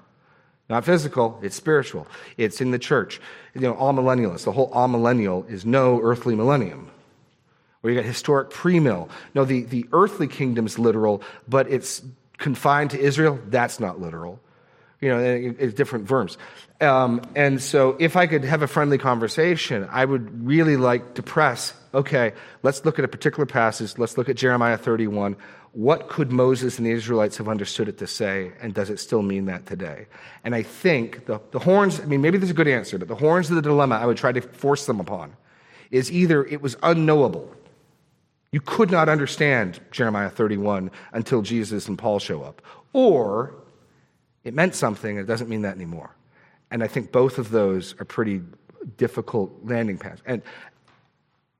not 0.69 0.85
physical, 0.85 1.37
it's 1.43 1.55
spiritual. 1.55 2.07
It's 2.37 2.61
in 2.61 2.71
the 2.71 2.79
church. 2.79 3.19
You 3.53 3.61
know, 3.61 3.75
amillennialists, 3.75 4.45
the 4.45 4.53
whole 4.53 4.71
amillennial 4.71 5.49
is 5.49 5.65
no 5.65 6.01
earthly 6.01 6.35
millennium. 6.35 6.89
Where 7.81 7.91
you 7.91 7.99
got 7.99 8.07
historic 8.07 8.49
premill. 8.49 9.09
No, 9.35 9.43
the, 9.43 9.63
the 9.63 9.85
earthly 9.91 10.27
kingdom's 10.27 10.79
literal, 10.79 11.21
but 11.49 11.69
it's 11.69 12.01
confined 12.37 12.91
to 12.91 12.99
Israel. 12.99 13.37
That's 13.49 13.81
not 13.81 13.99
literal 13.99 14.39
you 15.03 15.09
know, 15.09 15.19
it's 15.19 15.73
different 15.73 16.07
verbs. 16.07 16.37
Um, 16.81 17.21
and 17.35 17.61
so, 17.61 17.95
if 17.99 18.15
I 18.15 18.27
could 18.27 18.43
have 18.43 18.61
a 18.61 18.67
friendly 18.67 18.97
conversation, 18.97 19.87
I 19.91 20.05
would 20.05 20.45
really 20.45 20.77
like 20.77 21.15
to 21.15 21.23
press 21.23 21.73
okay, 21.93 22.33
let's 22.63 22.83
look 22.85 22.97
at 22.97 23.05
a 23.05 23.07
particular 23.07 23.45
passage. 23.45 23.97
Let's 23.97 24.17
look 24.17 24.27
at 24.27 24.35
Jeremiah 24.35 24.77
31. 24.77 25.35
What 25.73 26.09
could 26.09 26.31
Moses 26.31 26.77
and 26.77 26.87
the 26.87 26.91
Israelites 26.91 27.37
have 27.37 27.47
understood 27.47 27.87
it 27.87 27.97
to 27.99 28.07
say, 28.07 28.51
and 28.61 28.73
does 28.73 28.89
it 28.89 28.99
still 28.99 29.21
mean 29.21 29.45
that 29.45 29.65
today? 29.65 30.07
And 30.43 30.55
I 30.55 30.63
think 30.63 31.25
the, 31.25 31.39
the 31.51 31.59
horns, 31.59 31.99
I 31.99 32.05
mean, 32.05 32.21
maybe 32.21 32.37
there's 32.37 32.51
a 32.51 32.55
good 32.55 32.67
answer, 32.67 32.97
but 32.97 33.07
the 33.07 33.15
horns 33.15 33.49
of 33.49 33.55
the 33.55 33.61
dilemma 33.61 33.95
I 33.95 34.05
would 34.05 34.17
try 34.17 34.31
to 34.31 34.41
force 34.41 34.85
them 34.85 34.99
upon 34.99 35.35
is 35.91 36.11
either 36.11 36.43
it 36.45 36.61
was 36.61 36.75
unknowable. 36.83 37.53
You 38.51 38.61
could 38.61 38.91
not 38.91 39.09
understand 39.09 39.79
Jeremiah 39.91 40.29
31 40.29 40.91
until 41.11 41.41
Jesus 41.41 41.87
and 41.87 41.97
Paul 41.97 42.19
show 42.19 42.43
up. 42.43 42.61
Or 42.93 43.55
it 44.43 44.53
meant 44.53 44.75
something, 44.75 45.17
and 45.17 45.19
it 45.19 45.31
doesn't 45.31 45.49
mean 45.49 45.61
that 45.61 45.75
anymore. 45.75 46.15
And 46.71 46.83
I 46.83 46.87
think 46.87 47.11
both 47.11 47.37
of 47.37 47.51
those 47.51 47.95
are 47.99 48.05
pretty 48.05 48.41
difficult 48.97 49.51
landing 49.63 49.97
pads. 49.97 50.21
And 50.25 50.41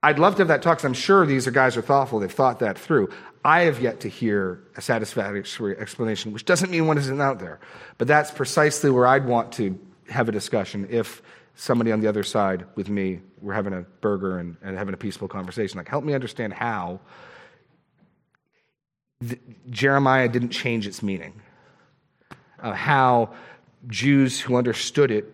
I'd 0.02 0.20
love 0.20 0.36
to 0.36 0.40
have 0.40 0.50
that 0.50 0.62
talk 0.62 0.78
because 0.78 0.86
I'm 0.86 0.94
sure 0.94 1.26
these 1.26 1.48
are 1.48 1.52
guys 1.52 1.78
are 1.78 1.82
thoughtful. 1.82 2.20
They've 2.20 2.32
thought 2.32 2.60
that 2.60 2.78
through. 2.78 3.10
I 3.46 3.62
have 3.62 3.82
yet 3.82 4.02
to 4.02 4.10
hear 4.10 4.64
a 4.76 4.82
satisfactory 4.82 5.78
explanation, 5.78 6.34
which 6.34 6.46
doesn't 6.46 6.70
mean 6.70 6.88
one 6.88 6.98
isn't 6.98 7.22
out 7.22 7.40
there. 7.40 7.60
But 7.98 8.08
that's 8.08 8.32
precisely 8.32 8.90
where 8.90 9.08
I'd 9.08 9.26
want 9.26 9.54
to 9.54 9.80
have 10.10 10.28
a 10.28 10.32
discussion 10.32 10.88
if 10.90 11.22
somebody 11.56 11.92
on 11.92 12.02
the 12.02 12.08
other 12.08 12.24
side 12.24 12.66
with 12.76 12.90
me 12.90 13.20
were 13.42 13.54
having 13.54 13.74
a 13.74 13.82
burger 14.02 14.40
and, 14.40 14.58
and 14.62 14.78
having 14.78 14.94
a 14.94 14.98
peaceful 14.98 15.28
conversation. 15.28 15.78
Like, 15.78 15.88
help 15.88 16.04
me 16.04 16.14
understand 16.14 16.54
how 16.54 17.00
the, 19.22 19.40
Jeremiah 19.70 20.28
didn't 20.28 20.50
change 20.50 20.88
its 20.88 21.04
meaning, 21.04 21.42
uh, 22.64 22.74
how 22.74 23.30
Jews 23.88 24.40
who 24.40 24.56
understood 24.56 25.12
it 25.12 25.26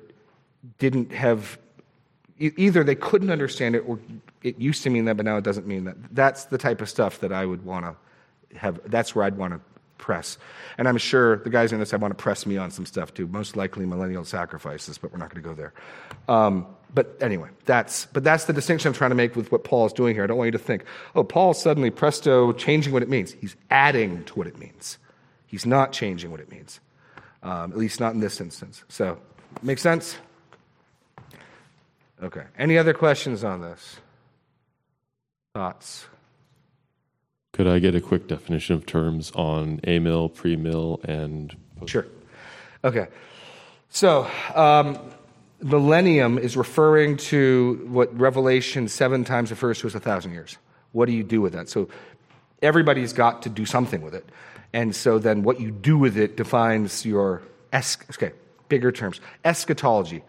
didn't 0.78 1.12
have 1.14 1.58
either 2.38 2.84
they 2.84 2.96
couldn't 2.96 3.32
understand 3.32 3.76
it 3.76 3.80
or 3.80 4.00
it 4.44 4.58
used 4.60 4.84
to 4.84 4.90
mean 4.90 5.06
that, 5.06 5.18
but 5.18 5.26
now 5.26 5.38
it 5.38 5.44
doesn't 5.44 5.68
mean 5.68 5.84
that. 5.86 5.98
That's 6.12 6.46
the 6.46 6.58
type 6.58 6.82
of 6.82 6.90
stuff 6.90 7.20
that 7.20 7.32
I 7.32 7.46
would 7.46 7.66
want 7.66 7.86
to 7.86 8.58
have. 8.58 8.80
That's 8.86 9.14
where 9.14 9.26
I'd 9.26 9.38
want 9.38 9.54
to 9.54 9.62
press. 9.98 10.38
And 10.78 10.88
I'm 10.88 10.98
sure 10.98 11.38
the 11.38 11.50
guys 11.50 11.72
in 11.74 11.80
this 11.80 11.94
I 11.94 11.98
want 11.98 12.18
to 12.18 12.22
press 12.22 12.46
me 12.46 12.58
on 12.58 12.72
some 12.72 12.86
stuff 12.86 13.14
too. 13.14 13.28
Most 13.28 13.56
likely 13.56 13.86
millennial 13.86 14.24
sacrifices, 14.24 14.98
but 14.98 15.12
we're 15.12 15.20
not 15.20 15.30
going 15.30 15.44
to 15.44 15.50
go 15.50 15.54
there. 15.54 15.74
Um, 16.28 16.66
but 16.94 17.18
anyway, 17.22 17.50
that's 17.66 18.08
but 18.08 18.24
that's 18.24 18.46
the 18.46 18.54
distinction 18.54 18.88
I'm 18.88 18.96
trying 18.96 19.12
to 19.12 19.16
make 19.16 19.36
with 19.36 19.52
what 19.52 19.64
Paul 19.64 19.86
is 19.86 19.94
doing 19.94 20.16
here. 20.16 20.24
I 20.24 20.28
don't 20.28 20.38
want 20.38 20.48
you 20.48 20.54
to 20.54 20.58
think, 20.58 20.86
oh, 21.16 21.24
Paul's 21.24 21.62
suddenly 21.62 21.92
presto 21.92 22.52
changing 22.54 22.94
what 22.94 23.04
it 23.04 23.10
means. 23.10 23.34
He's 23.34 23.56
adding 23.70 24.24
to 24.26 24.34
what 24.36 24.48
it 24.48 24.58
means. 24.58 24.98
He's 25.46 25.66
not 25.66 25.92
changing 25.92 26.32
what 26.32 26.40
it 26.40 26.50
means, 26.50 26.80
um, 27.44 27.72
at 27.72 27.78
least 27.78 28.00
not 28.00 28.14
in 28.14 28.20
this 28.20 28.42
instance. 28.42 28.84
So, 28.90 29.18
make 29.62 29.80
sense? 29.80 30.18
Okay. 32.22 32.44
Any 32.58 32.78
other 32.78 32.94
questions 32.94 33.44
on 33.44 33.62
this? 33.62 33.98
Thoughts? 35.54 36.06
Could 37.54 37.68
I 37.68 37.80
get 37.80 37.96
a 37.96 38.02
quick 38.02 38.28
definition 38.28 38.76
of 38.76 38.86
terms 38.86 39.32
on 39.36 39.80
amill, 39.86 40.30
premill, 40.30 41.04
and 41.04 41.56
post- 41.78 41.92
sure? 41.92 42.06
Okay. 42.84 43.08
So, 43.90 44.30
um, 44.54 45.00
millennium 45.62 46.38
is 46.38 46.56
referring 46.56 47.18
to 47.18 47.86
what 47.90 48.18
Revelation 48.18 48.88
seven 48.88 49.24
times 49.24 49.50
refers 49.50 49.80
to 49.80 49.88
as 49.88 49.96
a 49.96 50.00
thousand 50.00 50.32
years. 50.34 50.58
What 50.92 51.08
do 51.08 51.12
you 51.12 51.24
do 51.24 51.42
with 51.42 51.54
that? 51.54 51.70
So, 51.70 51.90
everybody's 52.62 53.14
got 53.14 53.42
to 53.44 53.50
do 53.50 53.66
something 53.66 54.02
with 54.02 54.14
it, 54.14 54.30
and 54.74 54.96
so 54.96 55.20
then 55.20 55.44
what 55.44 55.60
you 55.60 55.72
do 55.72 55.98
with 55.98 56.18
it 56.18 56.38
defines 56.38 57.06
your 57.06 57.42
es- 57.72 57.98
okay 58.12 58.32
bigger 58.70 58.92
terms 58.92 59.20
eschatology. 59.44 60.24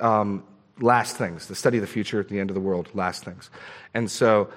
Um, 0.00 0.44
last 0.80 1.16
things, 1.16 1.46
the 1.46 1.54
study 1.54 1.78
of 1.78 1.80
the 1.80 1.86
future 1.86 2.20
at 2.20 2.28
the 2.28 2.38
end 2.38 2.50
of 2.50 2.54
the 2.54 2.60
world, 2.60 2.90
last 2.92 3.24
things. 3.24 3.48
And 3.94 4.10
so, 4.10 4.50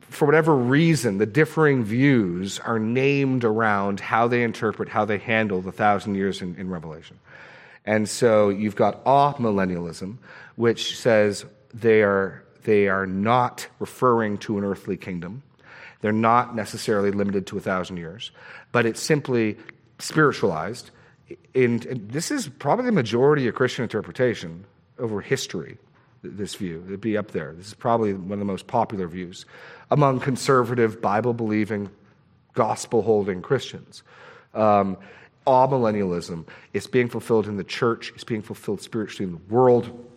for 0.00 0.24
whatever 0.24 0.54
reason, 0.54 1.18
the 1.18 1.26
differing 1.26 1.84
views 1.84 2.58
are 2.60 2.78
named 2.78 3.44
around 3.44 4.00
how 4.00 4.28
they 4.28 4.42
interpret, 4.42 4.88
how 4.88 5.04
they 5.04 5.18
handle 5.18 5.60
the 5.60 5.72
thousand 5.72 6.14
years 6.14 6.40
in, 6.40 6.54
in 6.56 6.70
Revelation. 6.70 7.18
And 7.84 8.08
so 8.08 8.48
you've 8.48 8.76
got 8.76 9.04
amillennialism, 9.04 10.18
which 10.56 10.98
says 10.98 11.44
they 11.74 12.02
are, 12.02 12.44
they 12.64 12.88
are 12.88 13.06
not 13.06 13.66
referring 13.78 14.38
to 14.38 14.56
an 14.56 14.64
earthly 14.64 14.96
kingdom. 14.96 15.42
They're 16.02 16.12
not 16.12 16.54
necessarily 16.54 17.10
limited 17.10 17.46
to 17.48 17.56
a 17.56 17.60
thousand 17.60 17.96
years, 17.96 18.32
but 18.72 18.84
it's 18.84 19.00
simply 19.00 19.56
spiritualized. 19.98 20.90
In, 21.54 21.86
and 21.88 22.10
this 22.10 22.30
is 22.30 22.48
probably 22.48 22.84
the 22.84 22.92
majority 22.92 23.48
of 23.48 23.54
Christian 23.54 23.84
interpretation 23.84 24.64
over 24.98 25.20
history, 25.20 25.78
this 26.22 26.56
view. 26.56 26.84
It'd 26.86 27.00
be 27.00 27.16
up 27.16 27.30
there. 27.30 27.54
This 27.56 27.68
is 27.68 27.74
probably 27.74 28.12
one 28.12 28.32
of 28.32 28.38
the 28.40 28.44
most 28.44 28.66
popular 28.66 29.06
views 29.06 29.46
among 29.90 30.20
conservative, 30.20 31.00
Bible 31.00 31.34
believing, 31.34 31.88
gospel 32.54 33.02
holding 33.02 33.40
Christians. 33.40 34.02
Um, 34.54 34.96
millennialism 35.46 36.46
is 36.72 36.86
being 36.86 37.08
fulfilled 37.08 37.46
in 37.46 37.56
the 37.56 37.64
church, 37.64 38.12
it's 38.14 38.24
being 38.24 38.42
fulfilled 38.42 38.80
spiritually 38.80 39.30
in 39.30 39.38
the 39.38 39.54
world. 39.54 40.08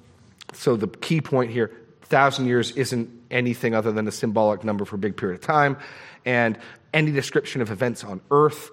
So 0.54 0.76
the 0.76 0.88
key 0.88 1.22
point 1.22 1.52
here 1.52 1.72
thousand 2.06 2.48
years 2.48 2.72
isn't 2.72 3.10
anything 3.32 3.74
other 3.74 3.92
than 3.92 4.08
a 4.08 4.12
symbolic 4.12 4.64
number 4.64 4.86
for 4.86 4.96
a 4.96 5.00
big 5.00 5.18
period 5.18 5.36
of 5.36 5.42
time. 5.46 5.78
And 6.26 6.58
any 6.94 7.12
description 7.12 7.62
of 7.62 7.72
events 7.72 8.04
on 8.04 8.22
earth, 8.32 8.72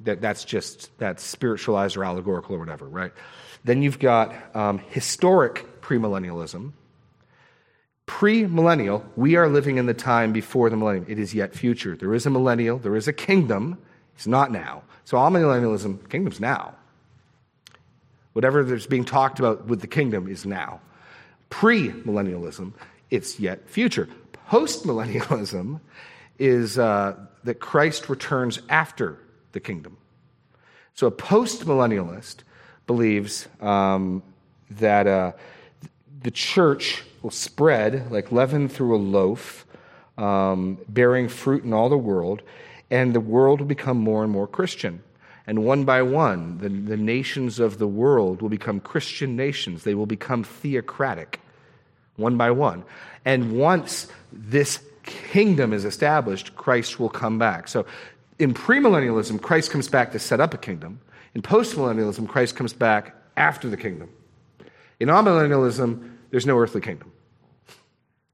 that, 0.00 0.20
that's 0.20 0.44
just 0.44 0.96
that's 0.98 1.22
spiritualized 1.22 1.96
or 1.96 2.04
allegorical 2.04 2.54
or 2.56 2.58
whatever, 2.58 2.86
right? 2.86 3.12
Then 3.64 3.82
you've 3.82 3.98
got 3.98 4.34
um, 4.54 4.78
historic 4.78 5.80
premillennialism. 5.80 6.72
Premillennial, 8.06 9.02
we 9.16 9.36
are 9.36 9.48
living 9.48 9.78
in 9.78 9.86
the 9.86 9.94
time 9.94 10.32
before 10.32 10.68
the 10.68 10.76
millennium. 10.76 11.06
It 11.08 11.18
is 11.18 11.34
yet 11.34 11.54
future. 11.54 11.96
There 11.96 12.14
is 12.14 12.26
a 12.26 12.30
millennial, 12.30 12.78
there 12.78 12.96
is 12.96 13.08
a 13.08 13.12
kingdom. 13.12 13.78
It's 14.14 14.26
not 14.26 14.52
now. 14.52 14.82
So 15.04 15.16
amillennialism 15.16 16.08
kingdom's 16.10 16.38
now. 16.38 16.74
Whatever 18.34 18.62
that's 18.62 18.86
being 18.86 19.04
talked 19.04 19.38
about 19.38 19.66
with 19.66 19.80
the 19.80 19.86
kingdom 19.86 20.28
is 20.28 20.44
now. 20.44 20.80
Premillennialism, 21.60 22.72
it's 23.10 23.38
yet 23.38 23.68
future. 23.68 24.08
Postmillennialism 24.50 25.80
is 26.36 26.78
uh, 26.80 27.14
that 27.44 27.60
Christ 27.60 28.08
returns 28.08 28.58
after 28.68 29.18
the 29.52 29.60
kingdom. 29.60 29.96
So 30.94 31.06
a 31.06 31.12
postmillennialist 31.12 32.38
believes 32.88 33.46
um, 33.60 34.24
that 34.68 35.06
uh, 35.06 35.32
the 36.22 36.32
church 36.32 37.04
will 37.22 37.30
spread 37.30 38.10
like 38.10 38.32
leaven 38.32 38.68
through 38.68 38.96
a 38.96 38.98
loaf, 38.98 39.64
um, 40.18 40.78
bearing 40.88 41.28
fruit 41.28 41.62
in 41.62 41.72
all 41.72 41.88
the 41.88 41.96
world, 41.96 42.42
and 42.90 43.14
the 43.14 43.20
world 43.20 43.60
will 43.60 43.68
become 43.68 43.98
more 43.98 44.24
and 44.24 44.32
more 44.32 44.48
Christian. 44.48 45.04
And 45.46 45.64
one 45.64 45.84
by 45.84 46.02
one, 46.02 46.58
the, 46.58 46.68
the 46.68 46.96
nations 46.96 47.60
of 47.60 47.78
the 47.78 47.86
world 47.86 48.42
will 48.42 48.48
become 48.48 48.80
Christian 48.80 49.36
nations. 49.36 49.84
They 49.84 49.94
will 49.94 50.06
become 50.06 50.42
theocratic, 50.42 51.40
one 52.16 52.36
by 52.36 52.50
one. 52.50 52.84
And 53.24 53.58
once 53.58 54.08
this 54.32 54.80
kingdom 55.04 55.72
is 55.72 55.84
established, 55.84 56.56
Christ 56.56 56.98
will 56.98 57.08
come 57.08 57.38
back. 57.38 57.68
So 57.68 57.86
in 58.38 58.54
premillennialism, 58.54 59.40
Christ 59.40 59.70
comes 59.70 59.88
back 59.88 60.12
to 60.12 60.18
set 60.18 60.40
up 60.40 60.54
a 60.54 60.58
kingdom. 60.58 61.00
In 61.34 61.42
postmillennialism, 61.42 62.28
Christ 62.28 62.56
comes 62.56 62.72
back 62.72 63.14
after 63.36 63.68
the 63.68 63.76
kingdom. 63.76 64.10
In 65.00 65.08
amillennialism, 65.08 66.12
there's 66.30 66.46
no 66.46 66.58
earthly 66.58 66.80
kingdom. 66.80 67.12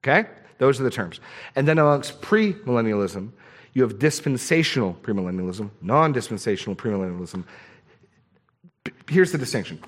Okay? 0.03 0.29
Those 0.59 0.81
are 0.81 0.85
the 0.85 0.91
terms. 0.91 1.21
And 1.57 1.67
then 1.67 1.79
amongst 1.79 2.21
premillennialism, 2.21 3.33
you 3.73 3.83
have 3.83 3.99
dispensational 3.99 4.95
premillennialism, 5.03 5.71
non 5.81 6.13
dispensational 6.13 6.77
premillennialism. 6.77 7.45
Here's 9.09 9.33
the 9.33 9.39
distinction 9.39 9.81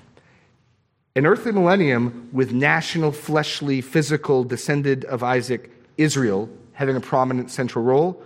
an 1.15 1.25
earthly 1.25 1.51
millennium 1.51 2.29
with 2.31 2.51
national, 2.51 3.11
fleshly, 3.11 3.81
physical, 3.81 4.43
descended 4.43 5.05
of 5.05 5.23
Isaac, 5.23 5.71
Israel, 5.97 6.49
having 6.73 6.95
a 6.95 7.01
prominent 7.01 7.51
central 7.51 7.85
role, 7.85 8.21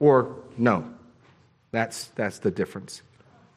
or 0.00 0.34
no. 0.58 0.88
That's, 1.70 2.06
that's 2.08 2.40
the 2.40 2.50
difference. 2.50 3.02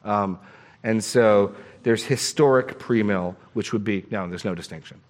Um, 0.04 0.38
and 0.82 1.02
so 1.02 1.54
there's 1.82 2.04
historic 2.04 2.78
premill, 2.78 3.34
which 3.54 3.72
would 3.72 3.84
be, 3.84 4.06
no, 4.10 4.28
there's 4.28 4.44
no 4.44 4.54
distinction. 4.54 5.00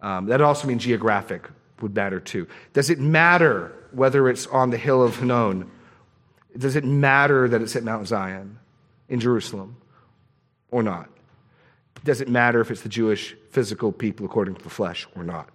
Um, 0.00 0.26
that 0.26 0.40
also 0.40 0.66
means 0.66 0.82
geographic 0.82 1.48
would 1.80 1.94
matter 1.94 2.20
too. 2.20 2.48
Does 2.72 2.90
it 2.90 2.98
matter 2.98 3.72
whether 3.92 4.28
it's 4.28 4.46
on 4.46 4.70
the 4.70 4.76
hill 4.76 5.02
of 5.02 5.16
Hinnom? 5.16 5.70
Does 6.56 6.76
it 6.76 6.84
matter 6.84 7.48
that 7.48 7.62
it's 7.62 7.76
at 7.76 7.82
Mount 7.82 8.08
Zion 8.08 8.58
in 9.08 9.20
Jerusalem 9.20 9.76
or 10.70 10.82
not? 10.82 11.08
Does 12.06 12.20
it 12.20 12.28
matter 12.28 12.60
if 12.60 12.70
it's 12.70 12.82
the 12.82 12.88
Jewish 12.88 13.34
physical 13.50 13.92
people 13.92 14.24
according 14.24 14.54
to 14.54 14.62
the 14.62 14.70
flesh 14.70 15.06
or 15.14 15.24
not? 15.24 15.50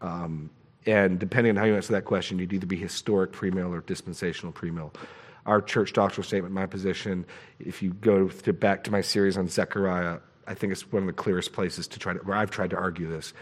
Um, 0.00 0.50
and 0.86 1.18
depending 1.18 1.50
on 1.50 1.56
how 1.56 1.64
you 1.64 1.76
answer 1.76 1.92
that 1.92 2.04
question, 2.04 2.38
you'd 2.38 2.52
either 2.52 2.66
be 2.66 2.76
historic 2.76 3.32
premill 3.32 3.70
or 3.70 3.80
dispensational 3.82 4.52
premill 4.52 4.92
our 5.46 5.60
church 5.60 5.92
doctrinal 5.92 6.26
statement, 6.26 6.54
my 6.54 6.66
position. 6.66 7.24
If 7.58 7.82
you 7.82 7.90
go 7.94 8.28
to, 8.28 8.52
back 8.52 8.84
to 8.84 8.90
my 8.90 9.00
series 9.00 9.36
on 9.36 9.48
Zechariah, 9.48 10.18
I 10.46 10.54
think 10.54 10.72
it's 10.72 10.90
one 10.92 11.02
of 11.02 11.06
the 11.06 11.12
clearest 11.12 11.52
places 11.52 11.86
to 11.88 11.98
try 11.98 12.12
to, 12.12 12.18
where 12.20 12.36
I've 12.36 12.50
tried 12.50 12.70
to 12.70 12.76
argue 12.76 13.08
this. 13.08 13.32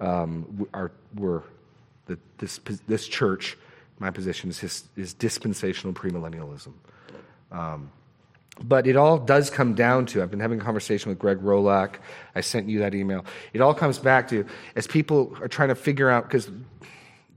Um, 0.00 0.66
our, 0.72 0.90
we're, 1.14 1.42
the, 2.06 2.18
this, 2.38 2.60
this 2.86 3.06
church, 3.06 3.56
my 3.98 4.10
position 4.10 4.50
is, 4.50 4.58
his, 4.58 4.88
is 4.96 5.14
dispensational 5.14 5.92
premillennialism. 5.92 6.72
Um, 7.50 7.90
but 8.62 8.86
it 8.86 8.96
all 8.96 9.18
does 9.18 9.50
come 9.50 9.74
down 9.74 10.06
to 10.06 10.22
I've 10.22 10.30
been 10.30 10.40
having 10.40 10.60
a 10.60 10.64
conversation 10.64 11.10
with 11.10 11.18
Greg 11.18 11.38
Rolack. 11.38 11.96
I 12.34 12.40
sent 12.40 12.68
you 12.68 12.80
that 12.80 12.94
email. 12.94 13.24
It 13.52 13.60
all 13.60 13.74
comes 13.74 13.98
back 13.98 14.28
to 14.28 14.44
as 14.74 14.86
people 14.86 15.36
are 15.40 15.48
trying 15.48 15.68
to 15.68 15.74
figure 15.74 16.10
out, 16.10 16.24
because 16.24 16.50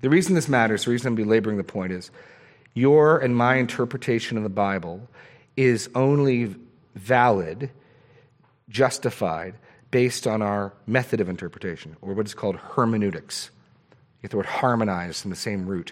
the 0.02 0.10
reason 0.10 0.36
this 0.36 0.50
matters, 0.50 0.86
the 0.86 0.92
reason 0.92 1.08
I'm 1.08 1.16
belaboring 1.16 1.58
the 1.58 1.64
point 1.64 1.92
is 1.92 2.12
your 2.74 3.20
and 3.20 3.36
my 3.36 3.56
interpretation 3.56 4.38
of 4.38 4.44
the 4.44 4.50
Bible 4.50 5.08
is 5.58 5.90
only 5.94 6.56
valid, 6.96 7.70
justified, 8.70 9.56
based 9.92 10.26
on 10.26 10.42
our 10.42 10.74
method 10.88 11.20
of 11.20 11.28
interpretation, 11.28 11.98
or 12.02 12.14
what 12.14 12.26
is 12.26 12.34
called 12.34 12.56
hermeneutics. 12.56 13.52
You 13.92 14.22
get 14.24 14.32
the 14.32 14.38
word 14.38 14.46
harmonized 14.46 15.26
in 15.26 15.30
the 15.30 15.36
same 15.36 15.68
root. 15.68 15.92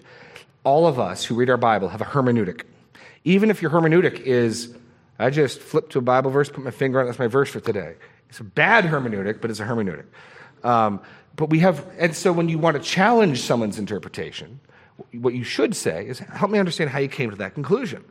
All 0.64 0.86
of 0.86 0.98
us 0.98 1.24
who 1.24 1.34
read 1.34 1.50
our 1.50 1.58
Bible 1.58 1.88
have 1.88 2.00
a 2.00 2.06
hermeneutic. 2.06 2.62
Even 3.24 3.50
if 3.50 3.60
your 3.60 3.70
hermeneutic 3.70 4.20
is, 4.20 4.74
I 5.20 5.30
just 5.30 5.60
flipped 5.60 5.92
to 5.92 5.98
a 5.98 6.02
Bible 6.02 6.30
verse, 6.30 6.48
put 6.48 6.64
my 6.64 6.70
finger 6.70 6.98
on 6.98 7.04
it, 7.04 7.08
that's 7.08 7.18
my 7.18 7.26
verse 7.26 7.50
for 7.50 7.60
today. 7.60 7.96
It's 8.30 8.40
a 8.40 8.44
bad 8.44 8.84
hermeneutic, 8.84 9.40
but 9.40 9.50
it's 9.50 9.60
a 9.60 9.64
hermeneutic. 9.64 10.06
Um, 10.64 11.00
but 11.36 11.50
we 11.50 11.58
have, 11.60 11.84
and 11.98 12.14
so 12.14 12.32
when 12.32 12.48
you 12.48 12.58
want 12.58 12.76
to 12.76 12.82
challenge 12.82 13.42
someone's 13.42 13.78
interpretation, 13.78 14.60
what 15.12 15.34
you 15.34 15.44
should 15.44 15.76
say 15.76 16.06
is, 16.06 16.18
help 16.20 16.50
me 16.50 16.58
understand 16.58 16.90
how 16.90 16.98
you 16.98 17.08
came 17.08 17.30
to 17.30 17.36
that 17.36 17.54
conclusion. 17.54 18.04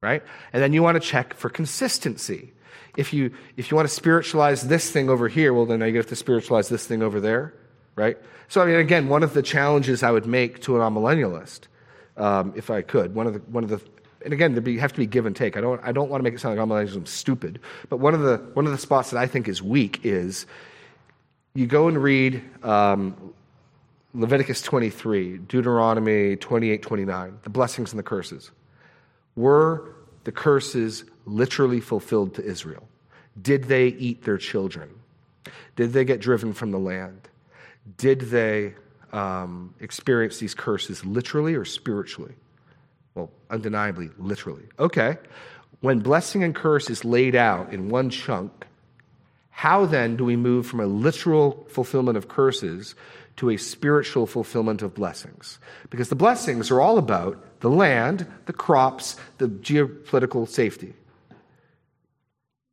Right? 0.00 0.22
And 0.52 0.62
then 0.62 0.72
you 0.72 0.82
want 0.82 0.94
to 0.94 1.00
check 1.00 1.34
for 1.34 1.48
consistency. 1.48 2.52
If 2.96 3.12
you, 3.12 3.32
if 3.56 3.70
you 3.70 3.76
want 3.76 3.88
to 3.88 3.94
spiritualize 3.94 4.68
this 4.68 4.90
thing 4.90 5.08
over 5.08 5.28
here, 5.28 5.52
well, 5.54 5.66
then 5.66 5.80
you 5.80 5.96
have 5.96 6.06
to 6.08 6.16
spiritualize 6.16 6.68
this 6.68 6.86
thing 6.86 7.02
over 7.02 7.20
there. 7.20 7.54
Right? 7.96 8.18
So, 8.48 8.60
I 8.60 8.66
mean, 8.66 8.76
again, 8.76 9.08
one 9.08 9.22
of 9.22 9.34
the 9.34 9.42
challenges 9.42 10.02
I 10.02 10.10
would 10.10 10.26
make 10.26 10.62
to 10.62 10.80
a 10.80 10.90
millennialist, 10.90 11.62
um, 12.16 12.52
if 12.56 12.70
I 12.70 12.82
could, 12.82 13.14
one 13.14 13.26
of 13.26 13.34
the, 13.34 13.40
one 13.40 13.64
of 13.64 13.70
the 13.70 13.80
and 14.24 14.32
again, 14.32 14.54
there 14.54 14.80
have 14.80 14.92
to 14.92 14.98
be 14.98 15.06
give 15.06 15.26
and 15.26 15.36
take. 15.36 15.56
I 15.56 15.60
don't, 15.60 15.80
I 15.82 15.92
don't 15.92 16.08
want 16.08 16.20
to 16.20 16.24
make 16.24 16.34
it 16.34 16.40
sound 16.40 16.58
like 16.58 16.86
is 16.86 16.98
stupid, 17.04 17.60
but 17.88 17.98
one 17.98 18.14
of, 18.14 18.20
the, 18.20 18.38
one 18.54 18.66
of 18.66 18.72
the 18.72 18.78
spots 18.78 19.10
that 19.10 19.18
I 19.18 19.26
think 19.26 19.48
is 19.48 19.62
weak 19.62 20.00
is 20.04 20.46
you 21.54 21.66
go 21.66 21.88
and 21.88 22.02
read 22.02 22.42
um, 22.64 23.32
Leviticus 24.14 24.62
23, 24.62 25.38
Deuteronomy 25.38 26.36
28, 26.36 26.82
29, 26.82 27.38
the 27.42 27.50
blessings 27.50 27.92
and 27.92 27.98
the 27.98 28.02
curses. 28.02 28.50
Were 29.36 29.94
the 30.24 30.32
curses 30.32 31.04
literally 31.26 31.80
fulfilled 31.80 32.34
to 32.34 32.44
Israel? 32.44 32.88
Did 33.40 33.64
they 33.64 33.88
eat 33.88 34.24
their 34.24 34.38
children? 34.38 34.90
Did 35.76 35.92
they 35.92 36.04
get 36.04 36.20
driven 36.20 36.52
from 36.52 36.72
the 36.72 36.78
land? 36.78 37.28
Did 37.96 38.20
they 38.22 38.74
um, 39.12 39.74
experience 39.80 40.38
these 40.38 40.54
curses 40.54 41.04
literally 41.04 41.54
or 41.54 41.64
spiritually? 41.64 42.34
Well, 43.18 43.30
undeniably, 43.50 44.10
literally. 44.16 44.62
Okay. 44.78 45.18
When 45.80 45.98
blessing 45.98 46.44
and 46.44 46.54
curse 46.54 46.88
is 46.88 47.04
laid 47.04 47.34
out 47.34 47.72
in 47.72 47.88
one 47.88 48.10
chunk, 48.10 48.64
how 49.50 49.86
then 49.86 50.16
do 50.16 50.24
we 50.24 50.36
move 50.36 50.66
from 50.66 50.78
a 50.78 50.86
literal 50.86 51.66
fulfillment 51.68 52.16
of 52.16 52.28
curses 52.28 52.94
to 53.38 53.50
a 53.50 53.56
spiritual 53.56 54.26
fulfillment 54.26 54.82
of 54.82 54.94
blessings. 54.94 55.58
Because 55.90 56.08
the 56.08 56.16
blessings 56.16 56.72
are 56.72 56.80
all 56.80 56.98
about 56.98 57.60
the 57.60 57.70
land, 57.70 58.26
the 58.46 58.52
crops, 58.52 59.16
the 59.38 59.48
geopolitical 59.48 60.48
safety. 60.48 60.92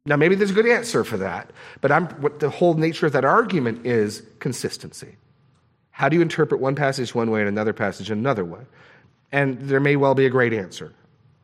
Now, 0.08 0.16
maybe 0.16 0.36
there's 0.36 0.52
a 0.52 0.56
good 0.56 0.68
answer 0.68 1.04
for 1.04 1.18
that, 1.18 1.52
but 1.82 1.92
I'm, 1.92 2.08
what 2.22 2.40
the 2.40 2.50
whole 2.50 2.74
nature 2.76 3.06
of 3.06 3.14
that 3.14 3.26
argument 3.26 3.86
is 3.86 4.24
consistency. 4.40 5.16
How 5.92 6.10
do 6.10 6.16
you 6.16 6.22
interpret 6.22 6.60
one 6.60 6.76
passage 6.76 7.16
one 7.16 7.32
way 7.32 7.40
and 7.42 7.50
another 7.50 7.74
passage 7.74 8.10
another 8.12 8.46
way? 8.46 8.62
And 9.36 9.60
there 9.60 9.82
may 9.82 9.98
well 9.98 10.15
be 10.15 10.26
a 10.26 10.30
great 10.30 10.54
answer. 10.54 10.93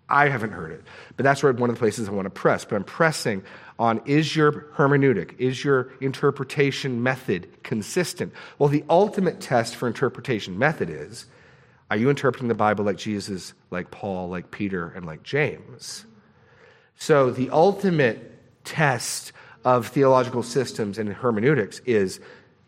I 0.07 0.29
haven't 0.29 0.53
heard 0.53 0.71
it. 0.71 0.81
But 1.17 1.23
that's 1.23 1.43
where 1.43 1.51
one 1.51 1.69
of 1.69 1.75
the 1.75 1.79
places 1.79 2.07
I 2.07 2.11
want 2.13 2.25
to 2.25 2.29
press. 2.29 2.63
But 2.63 2.77
I'm 2.77 2.85
pressing 2.85 3.43
on 3.77 4.01
is 4.05 4.33
your 4.33 4.67
hermeneutic, 4.77 5.37
is 5.39 5.61
your 5.61 5.91
interpretation 5.99 7.03
method 7.03 7.49
consistent? 7.63 8.31
Well, 8.57 8.69
the 8.69 8.85
ultimate 8.89 9.41
test 9.41 9.75
for 9.75 9.87
interpretation 9.87 10.57
method 10.57 10.89
is 10.89 11.25
are 11.89 11.97
you 11.97 12.09
interpreting 12.09 12.47
the 12.47 12.55
Bible 12.55 12.85
like 12.85 12.95
Jesus, 12.95 13.53
like 13.71 13.91
Paul, 13.91 14.29
like 14.29 14.51
Peter, 14.51 14.87
and 14.95 15.05
like 15.05 15.23
James? 15.23 16.05
So 16.95 17.29
the 17.29 17.49
ultimate 17.49 18.63
test 18.63 19.33
of 19.65 19.87
theological 19.87 20.43
systems 20.43 20.97
and 20.97 21.09
hermeneutics 21.09 21.79
is 21.79 22.21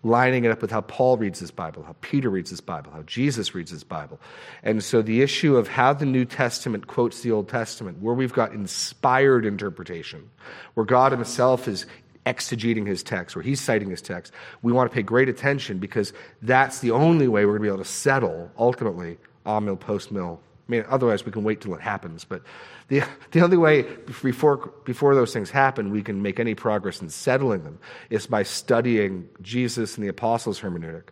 lining 0.04 0.44
it 0.44 0.52
up 0.52 0.62
with 0.62 0.70
how 0.70 0.82
Paul 0.82 1.18
reads 1.18 1.40
his 1.40 1.50
Bible, 1.50 1.84
how 1.84 1.96
Peter 2.02 2.30
reads 2.30 2.50
his 2.50 2.60
Bible, 2.60 2.92
how 2.92 3.04
Jesus 3.04 3.56
reads 3.56 3.72
his 3.72 3.84
Bible. 3.84 4.20
And 4.62 4.84
so 4.84 5.02
the 5.02 5.22
issue 5.22 5.56
of 5.56 5.70
how 5.70 5.94
the 5.94 6.06
New 6.06 6.26
Testament 6.26 6.88
quotes 6.88 7.22
the 7.22 7.32
Old 7.32 7.48
Testament, 7.48 8.02
where 8.02 8.14
we've 8.14 8.34
got 8.34 8.52
inspired 8.52 9.46
interpretation, 9.46 10.30
where 10.74 10.86
God 10.86 11.14
himself 11.14 11.70
is 11.70 11.86
exegeting 12.26 12.86
his 12.86 13.02
text, 13.02 13.36
where 13.36 13.44
he's 13.44 13.62
citing 13.62 13.90
his 13.90 14.02
text, 14.02 14.34
we 14.62 14.72
want 14.72 14.90
to 14.90 14.94
pay 14.94 15.02
great 15.02 15.30
attention 15.30 15.78
because 15.78 16.14
that's 16.42 16.80
the 16.80 16.92
only 16.92 17.28
way 17.28 17.46
we're 17.46 17.54
going 17.54 17.62
to 17.62 17.70
be 17.70 17.74
able 17.74 17.84
to 17.84 17.86
settle 17.86 18.52
ultimately 18.58 19.18
on 19.46 19.66
mill, 19.66 19.76
post 19.76 20.12
mill. 20.12 20.40
I 20.68 20.72
mean, 20.72 20.86
otherwise 20.90 21.26
we 21.26 21.32
can 21.32 21.44
wait 21.44 21.62
till 21.62 21.76
it 21.76 21.82
happens, 21.82 22.24
but 22.24 22.42
the, 22.88 23.04
the 23.32 23.42
only 23.42 23.58
way 23.58 23.82
before, 23.82 24.72
before 24.86 25.16
those 25.16 25.34
things 25.34 25.50
happen 25.50 25.90
we 25.90 26.02
can 26.02 26.22
make 26.22 26.40
any 26.40 26.56
progress 26.56 27.02
in 27.02 27.10
settling 27.10 27.64
them 27.64 27.80
is 28.10 28.28
by 28.28 28.44
studying 28.44 29.28
Jesus 29.42 29.96
and 29.96 30.04
the 30.04 30.10
apostles' 30.10 30.60
hermeneutic 30.60 31.10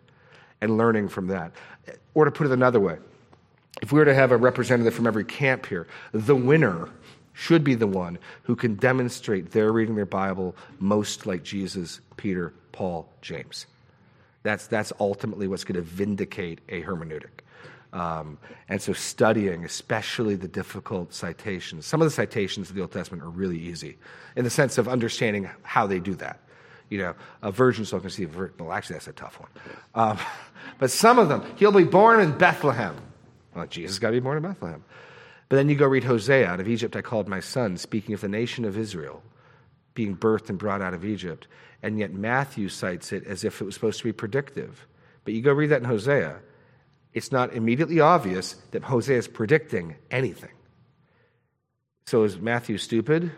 and 0.60 0.76
learning 0.76 1.08
from 1.08 1.28
that. 1.28 1.52
Or 2.14 2.24
to 2.24 2.30
put 2.30 2.46
it 2.46 2.52
another 2.52 2.80
way, 2.80 2.98
if 3.80 3.92
we 3.92 3.98
were 3.98 4.04
to 4.04 4.14
have 4.14 4.32
a 4.32 4.36
representative 4.36 4.94
from 4.94 5.06
every 5.06 5.24
camp 5.24 5.66
here, 5.66 5.86
the 6.12 6.36
winner 6.36 6.88
should 7.32 7.64
be 7.64 7.74
the 7.74 7.86
one 7.86 8.18
who 8.44 8.54
can 8.54 8.76
demonstrate 8.76 9.50
they're 9.50 9.72
reading 9.72 9.96
their 9.96 10.06
Bible 10.06 10.54
most 10.78 11.26
like 11.26 11.42
Jesus, 11.42 12.00
Peter, 12.16 12.52
Paul, 12.72 13.08
James. 13.22 13.66
That's, 14.42 14.66
that's 14.66 14.92
ultimately 15.00 15.48
what's 15.48 15.64
going 15.64 15.76
to 15.76 15.82
vindicate 15.82 16.60
a 16.68 16.82
hermeneutic. 16.82 17.41
Um, 17.92 18.38
and 18.68 18.80
so 18.80 18.92
studying, 18.92 19.64
especially 19.64 20.34
the 20.34 20.48
difficult 20.48 21.12
citations, 21.12 21.84
some 21.84 22.00
of 22.00 22.06
the 22.06 22.10
citations 22.10 22.70
of 22.70 22.76
the 22.76 22.80
Old 22.80 22.92
Testament 22.92 23.22
are 23.22 23.28
really 23.28 23.58
easy 23.58 23.98
in 24.34 24.44
the 24.44 24.50
sense 24.50 24.78
of 24.78 24.88
understanding 24.88 25.50
how 25.62 25.86
they 25.86 25.98
do 25.98 26.14
that. 26.14 26.40
You 26.88 26.98
know, 26.98 27.14
a 27.42 27.50
virgin 27.50 27.84
so 27.84 28.00
can 28.00 28.10
see 28.10 28.24
a 28.24 28.28
virgin. 28.28 28.56
Well, 28.58 28.72
actually, 28.72 28.94
that's 28.94 29.08
a 29.08 29.12
tough 29.12 29.38
one. 29.40 29.50
Um, 29.94 30.18
but 30.78 30.90
some 30.90 31.18
of 31.18 31.28
them, 31.28 31.44
he'll 31.56 31.72
be 31.72 31.84
born 31.84 32.20
in 32.20 32.36
Bethlehem. 32.36 32.96
Well, 33.54 33.66
Jesus 33.66 33.98
got 33.98 34.08
to 34.08 34.12
be 34.12 34.20
born 34.20 34.38
in 34.38 34.42
Bethlehem. 34.42 34.84
But 35.48 35.56
then 35.56 35.68
you 35.68 35.74
go 35.74 35.86
read 35.86 36.04
Hosea, 36.04 36.46
out 36.46 36.60
of 36.60 36.68
Egypt 36.68 36.96
I 36.96 37.02
called 37.02 37.28
my 37.28 37.40
son, 37.40 37.76
speaking 37.76 38.14
of 38.14 38.22
the 38.22 38.28
nation 38.28 38.64
of 38.64 38.78
Israel 38.78 39.22
being 39.94 40.16
birthed 40.16 40.48
and 40.48 40.58
brought 40.58 40.82
out 40.82 40.94
of 40.94 41.04
Egypt. 41.04 41.46
And 41.82 41.98
yet 41.98 42.12
Matthew 42.12 42.68
cites 42.68 43.12
it 43.12 43.26
as 43.26 43.44
if 43.44 43.60
it 43.60 43.64
was 43.64 43.74
supposed 43.74 43.98
to 43.98 44.04
be 44.04 44.12
predictive. 44.12 44.86
But 45.24 45.34
you 45.34 45.42
go 45.42 45.52
read 45.52 45.68
that 45.68 45.82
in 45.82 45.88
Hosea, 45.88 46.40
it's 47.14 47.32
not 47.32 47.52
immediately 47.52 48.00
obvious 48.00 48.54
that 48.70 48.82
Hosea 48.84 49.18
is 49.18 49.28
predicting 49.28 49.96
anything. 50.10 50.50
So 52.06 52.24
is 52.24 52.38
Matthew 52.38 52.78
stupid? 52.78 53.32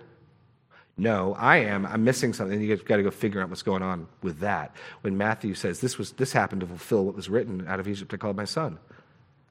No, 0.97 1.35
I 1.39 1.59
am. 1.59 1.87
I'm 1.87 2.05
missing 2.05 2.33
something. 2.33 2.61
You've 2.61 2.85
got 2.85 2.97
to 2.97 3.03
go 3.03 3.11
figure 3.11 3.41
out 3.43 3.49
what's 3.49 3.63
going 3.63 3.83
on 3.83 4.07
with 4.23 4.39
that. 4.41 4.77
When 5.01 5.17
Matthew 5.17 5.55
says 5.55 5.81
this 5.81 5.99
was 5.99 6.13
this 6.13 6.33
happened 6.33 6.61
to 6.61 6.67
fulfill 6.67 7.05
what 7.05 7.17
was 7.17 7.29
written 7.29 7.67
out 7.67 7.81
of 7.81 7.89
Egypt, 7.89 8.15
I 8.15 8.17
called 8.17 8.37
my 8.37 8.45
son. 8.45 8.79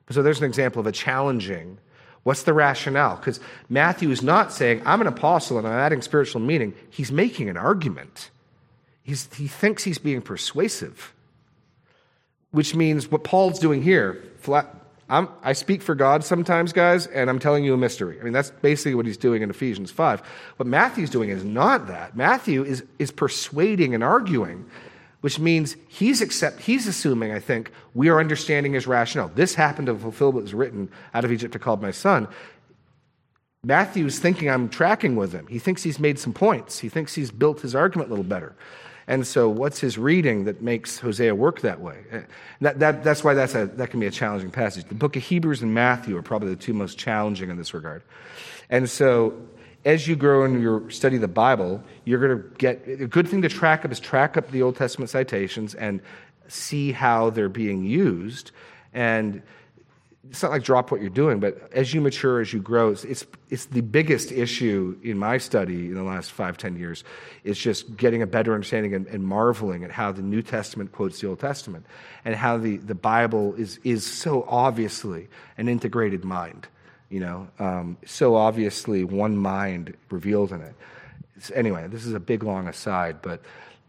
So 0.09 0.21
there's 0.23 0.39
an 0.39 0.45
example 0.45 0.79
of 0.79 0.87
a 0.87 0.91
challenging. 0.91 1.77
What's 2.23 2.43
the 2.43 2.53
rationale? 2.53 3.17
Because 3.17 3.41
Matthew 3.67 4.09
is 4.09 4.21
not 4.21 4.53
saying, 4.53 4.81
I'm 4.85 5.01
an 5.01 5.07
apostle 5.07 5.57
and 5.57 5.67
I'm 5.67 5.73
adding 5.73 6.01
spiritual 6.01 6.39
meaning. 6.39 6.73
He's 6.89 7.11
making 7.11 7.49
an 7.49 7.57
argument. 7.57 8.29
He's, 9.01 9.33
he 9.33 9.47
thinks 9.47 9.83
he's 9.83 9.97
being 9.97 10.21
persuasive 10.21 11.12
which 12.53 12.75
means 12.75 13.11
what 13.11 13.23
Paul's 13.23 13.59
doing 13.59 13.81
here, 13.81 14.23
flat, 14.37 14.73
i 15.09 15.53
speak 15.53 15.81
for 15.81 15.95
God 15.95 16.23
sometimes, 16.23 16.71
guys, 16.71 17.07
and 17.07 17.29
I'm 17.29 17.39
telling 17.39 17.63
you 17.63 17.73
a 17.73 17.77
mystery. 17.77 18.19
I 18.19 18.23
mean, 18.23 18.31
that's 18.31 18.51
basically 18.51 18.95
what 18.95 19.05
he's 19.05 19.17
doing 19.17 19.41
in 19.41 19.49
Ephesians 19.49 19.91
5. 19.91 20.21
What 20.57 20.67
Matthew's 20.67 21.09
doing 21.09 21.29
is 21.29 21.43
not 21.43 21.87
that. 21.87 22.15
Matthew 22.15 22.63
is, 22.63 22.83
is 22.99 23.11
persuading 23.11 23.93
and 23.93 24.03
arguing, 24.03 24.65
which 25.21 25.39
means 25.39 25.75
he's, 25.87 26.21
accept, 26.21 26.61
he's 26.61 26.87
assuming, 26.87 27.31
I 27.31 27.39
think, 27.39 27.71
we 27.95 28.09
are 28.09 28.19
understanding 28.19 28.73
his 28.73 28.87
rationale. 28.87 29.31
This 29.33 29.55
happened 29.55 29.87
to 29.87 29.95
fulfill 29.95 30.31
what 30.31 30.43
was 30.43 30.53
written 30.53 30.89
out 31.13 31.25
of 31.25 31.31
Egypt 31.31 31.53
to 31.53 31.59
call 31.59 31.77
my 31.77 31.91
son. 31.91 32.27
Matthew's 33.63 34.19
thinking 34.19 34.49
I'm 34.49 34.69
tracking 34.69 35.15
with 35.15 35.31
him. 35.31 35.47
He 35.47 35.57
thinks 35.57 35.81
he's 35.81 35.99
made 35.99 36.19
some 36.19 36.33
points. 36.33 36.79
He 36.79 36.89
thinks 36.89 37.15
he's 37.15 37.31
built 37.31 37.61
his 37.61 37.73
argument 37.73 38.09
a 38.09 38.13
little 38.13 38.23
better. 38.23 38.55
And 39.07 39.27
so, 39.27 39.49
what's 39.49 39.79
his 39.79 39.97
reading 39.97 40.45
that 40.45 40.61
makes 40.61 40.99
Hosea 40.99 41.35
work 41.35 41.61
that 41.61 41.81
way? 41.81 41.97
Uh, 42.11 42.19
that, 42.61 42.79
that, 42.79 43.03
that's 43.03 43.23
why 43.23 43.33
that's 43.33 43.55
a, 43.55 43.65
that 43.65 43.89
can 43.89 43.99
be 43.99 44.07
a 44.07 44.11
challenging 44.11 44.51
passage. 44.51 44.85
The 44.85 44.95
book 44.95 45.15
of 45.15 45.23
Hebrews 45.23 45.61
and 45.61 45.73
Matthew 45.73 46.15
are 46.17 46.21
probably 46.21 46.49
the 46.49 46.55
two 46.55 46.73
most 46.73 46.97
challenging 46.97 47.49
in 47.49 47.57
this 47.57 47.73
regard. 47.73 48.01
And 48.69 48.89
so, 48.89 49.33
as 49.85 50.07
you 50.07 50.15
grow 50.15 50.45
in 50.45 50.61
your 50.61 50.89
study 50.89 51.15
of 51.15 51.21
the 51.21 51.27
Bible, 51.27 51.83
you're 52.05 52.19
going 52.19 52.41
to 52.41 52.57
get 52.57 52.87
a 52.87 53.07
good 53.07 53.27
thing 53.27 53.41
to 53.41 53.49
track 53.49 53.83
up 53.83 53.91
is 53.91 53.99
track 53.99 54.37
up 54.37 54.49
the 54.51 54.61
Old 54.61 54.77
Testament 54.77 55.09
citations 55.09 55.75
and 55.75 56.01
see 56.47 56.91
how 56.91 57.29
they're 57.29 57.49
being 57.49 57.83
used. 57.83 58.51
And 58.93 59.41
it's 60.29 60.41
not 60.41 60.51
like 60.51 60.63
drop 60.63 60.89
what 60.89 61.01
you're 61.01 61.09
doing, 61.09 61.39
but 61.39 61.69
as 61.73 61.93
you 61.93 61.99
mature, 61.99 62.39
as 62.39 62.53
you 62.53 62.61
grow, 62.61 62.89
it's, 62.89 63.03
it's, 63.03 63.25
it's, 63.49 63.65
the 63.65 63.81
biggest 63.81 64.31
issue 64.31 64.97
in 65.03 65.17
my 65.17 65.37
study 65.37 65.87
in 65.87 65.95
the 65.95 66.03
last 66.03 66.31
five, 66.31 66.57
ten 66.57 66.77
years. 66.77 67.03
It's 67.43 67.59
just 67.59 67.97
getting 67.97 68.21
a 68.21 68.27
better 68.27 68.53
understanding 68.53 68.93
and, 68.93 69.05
and, 69.07 69.25
marveling 69.25 69.83
at 69.83 69.91
how 69.91 70.13
the 70.13 70.21
New 70.21 70.41
Testament 70.41 70.93
quotes 70.93 71.19
the 71.19 71.27
Old 71.27 71.39
Testament 71.39 71.85
and 72.23 72.35
how 72.35 72.57
the, 72.57 72.77
the 72.77 72.95
Bible 72.95 73.53
is, 73.55 73.79
is 73.83 74.05
so 74.05 74.45
obviously 74.47 75.27
an 75.57 75.67
integrated 75.67 76.23
mind, 76.23 76.67
you 77.09 77.19
know, 77.19 77.47
um, 77.59 77.97
so 78.05 78.35
obviously 78.35 79.03
one 79.03 79.35
mind 79.35 79.93
revealed 80.09 80.53
in 80.53 80.61
it. 80.61 80.73
It's, 81.35 81.51
anyway, 81.51 81.87
this 81.87 82.05
is 82.05 82.13
a 82.13 82.19
big, 82.19 82.43
long 82.43 82.69
aside, 82.69 83.21
but 83.21 83.41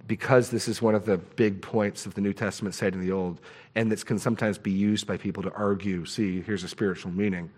because 0.07 0.51
this 0.51 0.69
is 0.69 0.83
one 0.83 0.95
of 0.95 1.07
the 1.07 1.17
big 1.17 1.63
points 1.63 2.07
of 2.07 2.15
the 2.15 2.21
New 2.21 2.33
Testament 2.33 2.75
citing 2.75 3.01
the 3.01 3.13
Old, 3.13 3.41
and 3.75 3.91
this 3.91 4.05
can 4.05 4.19
sometimes 4.19 4.59
be 4.59 4.71
used 4.71 5.07
by 5.07 5.17
people 5.17 5.43
to 5.43 5.53
argue, 5.53 6.05
see, 6.05 6.41
here's 6.41 6.65
a 6.65 6.69
spiritual 6.69 7.11
meaning. 7.11 7.51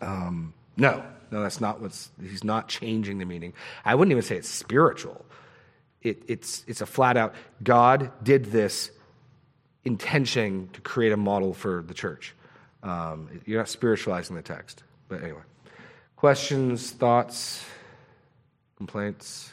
Um, 0.00 0.52
no, 0.76 1.04
no, 1.30 1.42
that's 1.42 1.60
not 1.60 1.80
what's, 1.80 2.10
he's 2.20 2.44
not 2.44 2.68
changing 2.68 3.18
the 3.18 3.24
meaning. 3.24 3.52
I 3.84 3.94
wouldn't 3.94 4.12
even 4.12 4.22
say 4.22 4.36
it's 4.36 4.48
spiritual. 4.48 5.24
It, 6.02 6.22
it's, 6.26 6.64
it's 6.66 6.80
a 6.80 6.86
flat 6.86 7.16
out, 7.16 7.34
God 7.62 8.10
did 8.22 8.46
this 8.46 8.90
intention 9.84 10.68
to 10.72 10.80
create 10.80 11.12
a 11.12 11.16
model 11.16 11.54
for 11.54 11.82
the 11.82 11.94
church. 11.94 12.34
Um, 12.82 13.40
you're 13.46 13.58
not 13.58 13.68
spiritualizing 13.68 14.34
the 14.34 14.42
text. 14.42 14.82
But 15.08 15.22
anyway, 15.22 15.42
questions, 16.16 16.90
thoughts, 16.90 17.64
complaints? 18.76 19.52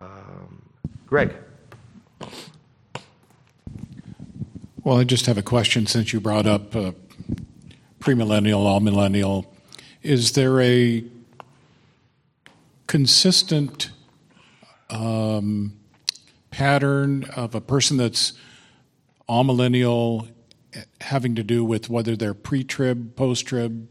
Um, 0.00 0.62
Greg. 1.06 1.34
Well, 4.86 4.98
I 5.00 5.02
just 5.02 5.26
have 5.26 5.36
a 5.36 5.42
question 5.42 5.88
since 5.88 6.12
you 6.12 6.20
brought 6.20 6.46
up 6.46 6.76
uh, 6.76 6.92
premillennial, 7.98 8.80
millennial, 8.80 9.52
Is 10.04 10.30
there 10.34 10.60
a 10.60 11.02
consistent 12.86 13.90
um, 14.88 15.76
pattern 16.52 17.24
of 17.34 17.56
a 17.56 17.60
person 17.60 17.96
that's 17.96 18.34
amillennial 19.28 20.28
having 21.00 21.34
to 21.34 21.42
do 21.42 21.64
with 21.64 21.90
whether 21.90 22.14
they're 22.14 22.32
pre-trib, 22.32 23.16
post-trib? 23.16 23.88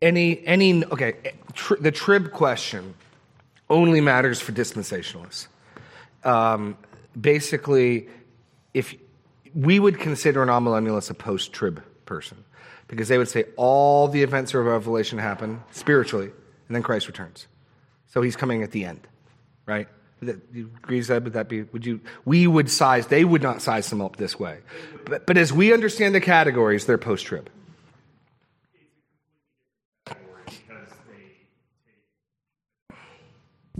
Any, 0.00 0.46
any, 0.46 0.84
okay, 0.84 1.14
the 1.80 1.90
trib 1.90 2.30
question 2.30 2.94
only 3.68 4.00
matters 4.00 4.40
for 4.40 4.52
dispensationalists. 4.52 5.48
Um, 6.22 6.76
basically, 7.20 8.06
if 8.74 8.94
we 9.54 9.78
would 9.78 9.98
consider 9.98 10.42
an 10.42 10.48
amillennialist 10.48 11.10
a 11.10 11.14
post-trib 11.14 11.82
person, 12.06 12.44
because 12.88 13.08
they 13.08 13.18
would 13.18 13.28
say 13.28 13.44
all 13.56 14.08
the 14.08 14.22
events 14.22 14.54
of 14.54 14.64
Revelation 14.64 15.18
happen 15.18 15.62
spiritually, 15.70 16.26
and 16.68 16.74
then 16.74 16.82
Christ 16.82 17.06
returns. 17.06 17.46
So 18.08 18.22
he's 18.22 18.36
coming 18.36 18.62
at 18.62 18.70
the 18.70 18.84
end, 18.84 19.06
right? 19.66 19.88
That, 20.20 20.40
you 20.52 20.70
agree? 20.82 20.98
Would 20.98 21.32
that 21.32 21.48
be? 21.48 21.62
Would 21.62 21.84
you? 21.84 22.00
We 22.24 22.46
would 22.46 22.70
size. 22.70 23.08
They 23.08 23.24
would 23.24 23.42
not 23.42 23.60
size 23.60 23.90
them 23.90 24.00
up 24.00 24.16
this 24.16 24.38
way, 24.38 24.58
but, 25.04 25.26
but 25.26 25.36
as 25.36 25.52
we 25.52 25.72
understand 25.72 26.14
the 26.14 26.20
categories, 26.20 26.86
they're 26.86 26.98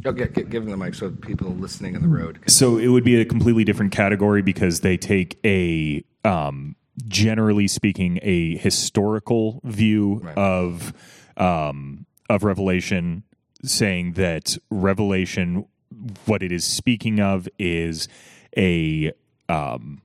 post-trib. 0.03 0.31
Okay, 0.31 0.43
give 0.45 0.65
them 0.65 0.71
the 0.71 0.77
mic 0.77 0.95
so 0.95 1.11
people 1.11 1.51
listening 1.51 1.97
on 1.97 2.03
the 2.03 2.09
road. 2.09 2.41
Can... 2.41 2.49
So 2.49 2.79
it 2.79 2.89
would 2.89 3.05
be 3.05 3.21
a 3.21 3.25
completely 3.25 3.65
different 3.65 3.93
category 3.93 4.43
because 4.43 4.81
they 4.81 4.97
take 4.97 5.39
a, 5.45 6.05
um, 6.25 6.77
generally 7.07 7.69
speaking, 7.69 8.19
a 8.23 8.57
historical 8.57 9.61
view 9.65 10.21
right. 10.23 10.37
of 10.37 10.93
um, 11.37 12.07
of 12.29 12.45
Revelation, 12.45 13.25
saying 13.65 14.13
that 14.15 14.57
Revelation, 14.71 15.67
what 16.27 16.43
it 16.43 16.53
is 16.53 16.65
speaking 16.65 17.21
of, 17.21 17.49
is 17.59 18.09
a 18.57 19.13
um, 19.49 20.03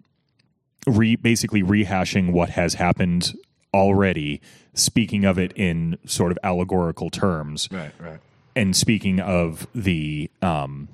re, 0.86 1.16
basically 1.16 1.64
rehashing 1.64 2.32
what 2.32 2.50
has 2.50 2.76
happened 2.76 3.34
already, 3.74 4.42
speaking 4.74 5.26
of 5.26 5.38
it 5.38 5.52
in 5.56 5.98
sort 6.06 6.32
of 6.32 6.40
allegorical 6.44 7.10
terms. 7.10 7.68
Right, 7.72 7.92
right 8.00 8.20
and 8.58 8.76
speaking 8.76 9.20
of 9.20 9.67
the 9.76 10.32
um, 10.41 10.89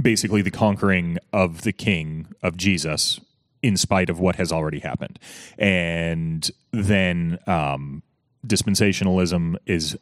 basically 0.00 0.42
the 0.42 0.50
conquering 0.50 1.18
of 1.32 1.62
the 1.62 1.72
king 1.72 2.26
of 2.42 2.56
Jesus 2.56 3.20
in 3.62 3.76
spite 3.76 4.10
of 4.10 4.18
what 4.18 4.36
has 4.36 4.50
already 4.50 4.80
happened. 4.80 5.20
And 5.56 6.50
then 6.72 7.38
um, 7.46 8.02
dispensationalism 8.44 9.56
is 9.66 9.96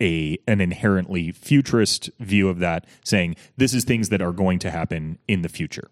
a 0.00 0.36
an 0.48 0.60
inherently 0.60 1.30
futurist 1.30 2.10
view 2.18 2.48
of 2.48 2.58
that, 2.58 2.86
saying 3.04 3.36
this 3.56 3.72
is 3.72 3.84
things 3.84 4.08
that 4.08 4.20
are 4.20 4.32
going 4.32 4.58
to 4.58 4.72
happen 4.72 5.18
in 5.28 5.42
the 5.42 5.48
future. 5.48 5.88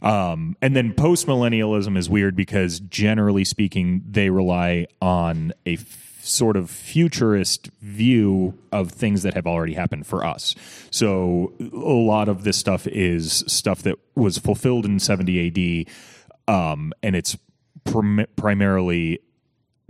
Um, 0.00 0.56
and 0.62 0.74
then 0.74 0.94
postmillennialism 0.94 1.98
is 1.98 2.08
weird 2.08 2.34
because 2.34 2.80
generally 2.80 3.44
speaking, 3.44 4.02
they 4.08 4.30
rely 4.30 4.86
on 5.02 5.52
a 5.66 5.76
sort 6.24 6.56
of 6.56 6.70
futurist 6.70 7.68
view 7.82 8.58
of 8.72 8.90
things 8.90 9.22
that 9.22 9.34
have 9.34 9.46
already 9.46 9.74
happened 9.74 10.06
for 10.06 10.24
us. 10.24 10.54
So 10.90 11.52
a 11.60 11.76
lot 11.76 12.28
of 12.28 12.44
this 12.44 12.56
stuff 12.56 12.86
is 12.86 13.44
stuff 13.46 13.82
that 13.82 13.96
was 14.14 14.38
fulfilled 14.38 14.86
in 14.86 14.98
70 14.98 15.86
AD, 16.48 16.52
um, 16.52 16.92
and 17.02 17.14
it's 17.14 17.36
prim- 17.84 18.26
primarily 18.36 19.20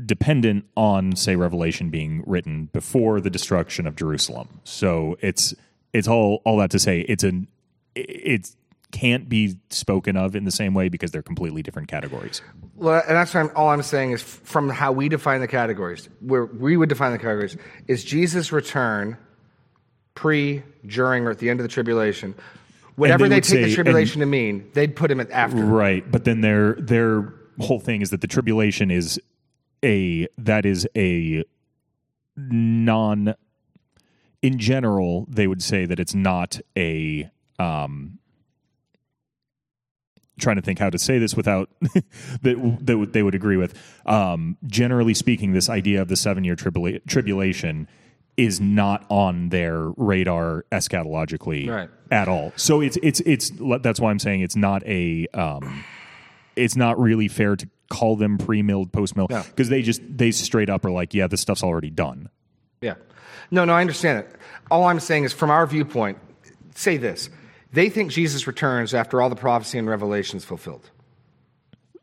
dependent 0.04 0.64
on, 0.76 1.14
say, 1.14 1.36
Revelation 1.36 1.88
being 1.88 2.24
written 2.26 2.66
before 2.72 3.20
the 3.20 3.30
destruction 3.30 3.86
of 3.86 3.94
Jerusalem. 3.94 4.60
So 4.64 5.16
it's 5.20 5.54
it's 5.92 6.08
all 6.08 6.42
all 6.44 6.56
that 6.58 6.70
to 6.72 6.80
say 6.80 7.00
it's 7.02 7.22
an 7.22 7.46
it's 7.94 8.56
can't 8.94 9.28
be 9.28 9.56
spoken 9.70 10.16
of 10.16 10.36
in 10.36 10.44
the 10.44 10.52
same 10.52 10.72
way 10.72 10.88
because 10.88 11.10
they're 11.10 11.20
completely 11.20 11.64
different 11.64 11.88
categories. 11.88 12.40
Well, 12.76 13.02
and 13.08 13.16
that's 13.16 13.34
I'm, 13.34 13.50
all 13.56 13.70
I'm 13.70 13.82
saying 13.82 14.12
is 14.12 14.22
from 14.22 14.68
how 14.68 14.92
we 14.92 15.08
define 15.08 15.40
the 15.40 15.48
categories, 15.48 16.08
where 16.20 16.44
we 16.44 16.76
would 16.76 16.88
define 16.88 17.10
the 17.10 17.18
categories, 17.18 17.56
is 17.88 18.04
Jesus' 18.04 18.52
return 18.52 19.16
pre, 20.14 20.62
during, 20.86 21.26
or 21.26 21.32
at 21.32 21.38
the 21.38 21.50
end 21.50 21.58
of 21.58 21.64
the 21.64 21.68
tribulation. 21.68 22.36
Whatever 22.94 23.28
they, 23.28 23.36
they 23.36 23.40
take 23.40 23.50
say, 23.50 23.64
the 23.64 23.74
tribulation 23.74 24.22
and, 24.22 24.30
to 24.30 24.30
mean, 24.30 24.70
they'd 24.74 24.94
put 24.94 25.10
him 25.10 25.18
at 25.18 25.28
after. 25.32 25.56
Right, 25.56 26.08
but 26.08 26.22
then 26.22 26.40
their 26.40 26.74
their 26.74 27.34
whole 27.58 27.80
thing 27.80 28.00
is 28.00 28.10
that 28.10 28.20
the 28.20 28.28
tribulation 28.28 28.92
is 28.92 29.20
a 29.84 30.28
that 30.38 30.64
is 30.64 30.86
a 30.96 31.42
non. 32.36 33.34
In 34.40 34.58
general, 34.60 35.26
they 35.28 35.48
would 35.48 35.64
say 35.64 35.84
that 35.84 35.98
it's 35.98 36.14
not 36.14 36.60
a 36.76 37.28
um, 37.58 38.20
trying 40.38 40.56
to 40.56 40.62
think 40.62 40.78
how 40.78 40.90
to 40.90 40.98
say 40.98 41.18
this 41.18 41.34
without 41.34 41.68
that, 41.80 42.78
that 42.82 43.08
they 43.12 43.22
would 43.22 43.34
agree 43.34 43.56
with. 43.56 43.74
Um, 44.06 44.56
generally 44.66 45.14
speaking, 45.14 45.52
this 45.52 45.68
idea 45.68 46.02
of 46.02 46.08
the 46.08 46.16
seven 46.16 46.44
year 46.44 46.56
tribula- 46.56 47.04
tribulation 47.06 47.88
is 48.36 48.60
not 48.60 49.04
on 49.10 49.50
their 49.50 49.90
radar 49.96 50.64
eschatologically 50.72 51.68
right. 51.68 51.90
at 52.10 52.28
all. 52.28 52.52
So 52.56 52.80
it's 52.80 52.98
it's 53.02 53.20
it's 53.20 53.52
that's 53.80 54.00
why 54.00 54.10
I'm 54.10 54.18
saying 54.18 54.40
it's 54.40 54.56
not 54.56 54.84
a 54.86 55.26
um, 55.34 55.84
it's 56.56 56.76
not 56.76 56.98
really 56.98 57.28
fair 57.28 57.56
to 57.56 57.68
call 57.90 58.16
them 58.16 58.38
pre-milled 58.38 58.92
post-mill 58.92 59.28
because 59.28 59.68
they 59.68 59.82
just 59.82 60.00
they 60.08 60.30
straight 60.32 60.70
up 60.70 60.84
are 60.84 60.90
like 60.90 61.14
yeah 61.14 61.26
this 61.26 61.40
stuff's 61.40 61.62
already 61.62 61.90
done. 61.90 62.28
Yeah. 62.80 62.94
No, 63.50 63.64
no, 63.64 63.74
I 63.74 63.80
understand 63.80 64.20
it. 64.20 64.34
All 64.70 64.84
I'm 64.84 65.00
saying 65.00 65.24
is 65.24 65.32
from 65.32 65.50
our 65.50 65.66
viewpoint, 65.66 66.18
say 66.74 66.96
this 66.96 67.30
they 67.74 67.88
think 67.88 68.12
Jesus 68.12 68.46
returns 68.46 68.94
after 68.94 69.20
all 69.20 69.28
the 69.28 69.36
prophecy 69.36 69.78
and 69.78 69.88
revelations 69.88 70.44
fulfilled. 70.44 70.88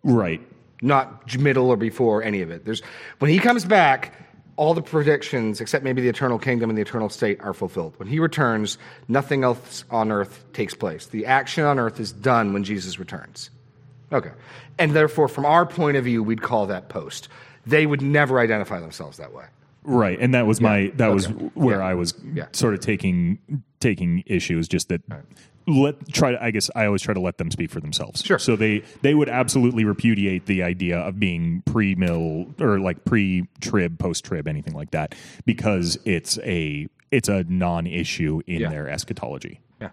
Right. 0.04 0.42
Not 0.82 1.34
middle 1.38 1.70
or 1.70 1.78
before 1.78 2.22
any 2.24 2.42
of 2.42 2.52
it. 2.52 2.66
There's 2.66 2.82
when 3.20 3.32
he 3.32 3.40
comes 3.40 3.64
back, 3.64 4.14
all 4.58 4.74
the 4.74 4.82
predictions, 4.82 5.62
except 5.62 5.86
maybe 5.86 6.02
the 6.02 6.10
eternal 6.10 6.38
kingdom 6.40 6.70
and 6.70 6.78
the 6.78 6.82
eternal 6.82 7.08
state, 7.08 7.40
are 7.40 7.54
fulfilled. 7.54 7.94
When 7.98 8.10
he 8.10 8.20
returns, 8.20 8.78
nothing 9.08 9.46
else 9.46 9.86
on 9.90 10.12
earth 10.12 10.44
takes 10.52 10.74
place. 10.74 11.06
The 11.06 11.26
action 11.26 11.64
on 11.64 11.80
earth 11.80 12.02
is 12.02 12.12
done 12.12 12.52
when 12.52 12.66
Jesus 12.66 13.00
returns. 13.00 13.50
Okay. 14.12 14.32
And 14.78 14.94
therefore, 14.94 15.30
from 15.30 15.46
our 15.46 15.66
point 15.66 15.96
of 15.96 16.04
view, 16.04 16.22
we'd 16.22 16.42
call 16.42 16.66
that 16.66 16.90
post. 16.90 17.30
They 17.66 17.86
would 17.86 18.02
never 18.02 18.40
identify 18.40 18.82
themselves 18.82 19.18
that 19.18 19.34
way. 19.34 19.46
Right, 19.84 20.20
and 20.20 20.34
that 20.34 20.46
was 20.46 20.60
yeah. 20.60 20.68
my 20.68 20.92
that 20.96 21.08
okay. 21.08 21.14
was 21.14 21.26
where 21.56 21.80
yeah. 21.80 21.86
I 21.86 21.94
was 21.94 22.14
yeah. 22.34 22.48
sort 22.52 22.74
of 22.74 22.82
taking 22.82 23.40
taking 23.80 24.24
issues. 24.28 24.68
Just 24.68 24.90
that 24.90 25.02
right 25.08 25.24
let 25.68 26.12
try 26.14 26.32
to, 26.32 26.44
I 26.44 26.52
guess 26.52 26.70
I 26.76 26.86
always 26.86 27.02
try 27.02 27.14
to 27.14 27.20
let 27.20 27.38
them 27.38 27.52
speak 27.52 27.70
for 27.70 27.80
themselves. 27.80 28.24
Sure. 28.24 28.40
So 28.40 28.56
they 28.56 28.84
they 29.02 29.14
would 29.14 29.30
absolutely 29.30 29.86
repudiate 29.86 30.46
the 30.46 30.64
idea 30.64 31.00
of 31.00 31.20
being 31.20 31.64
pre 31.66 31.96
mill 31.96 32.48
or 32.60 32.80
like 32.80 33.06
pre 33.06 33.48
trib, 33.60 34.00
post 34.00 34.26
trib, 34.26 34.48
anything 34.48 34.74
like 34.74 34.92
that, 34.92 35.16
because 35.46 35.98
it's 36.06 36.38
a 36.40 36.88
it's 37.12 37.30
a 37.30 37.44
non 37.44 37.88
issue 37.88 38.42
in 38.48 38.62
yeah. 38.62 38.70
their 38.70 38.90
eschatology. 38.90 39.60
Yeah. 39.80 39.90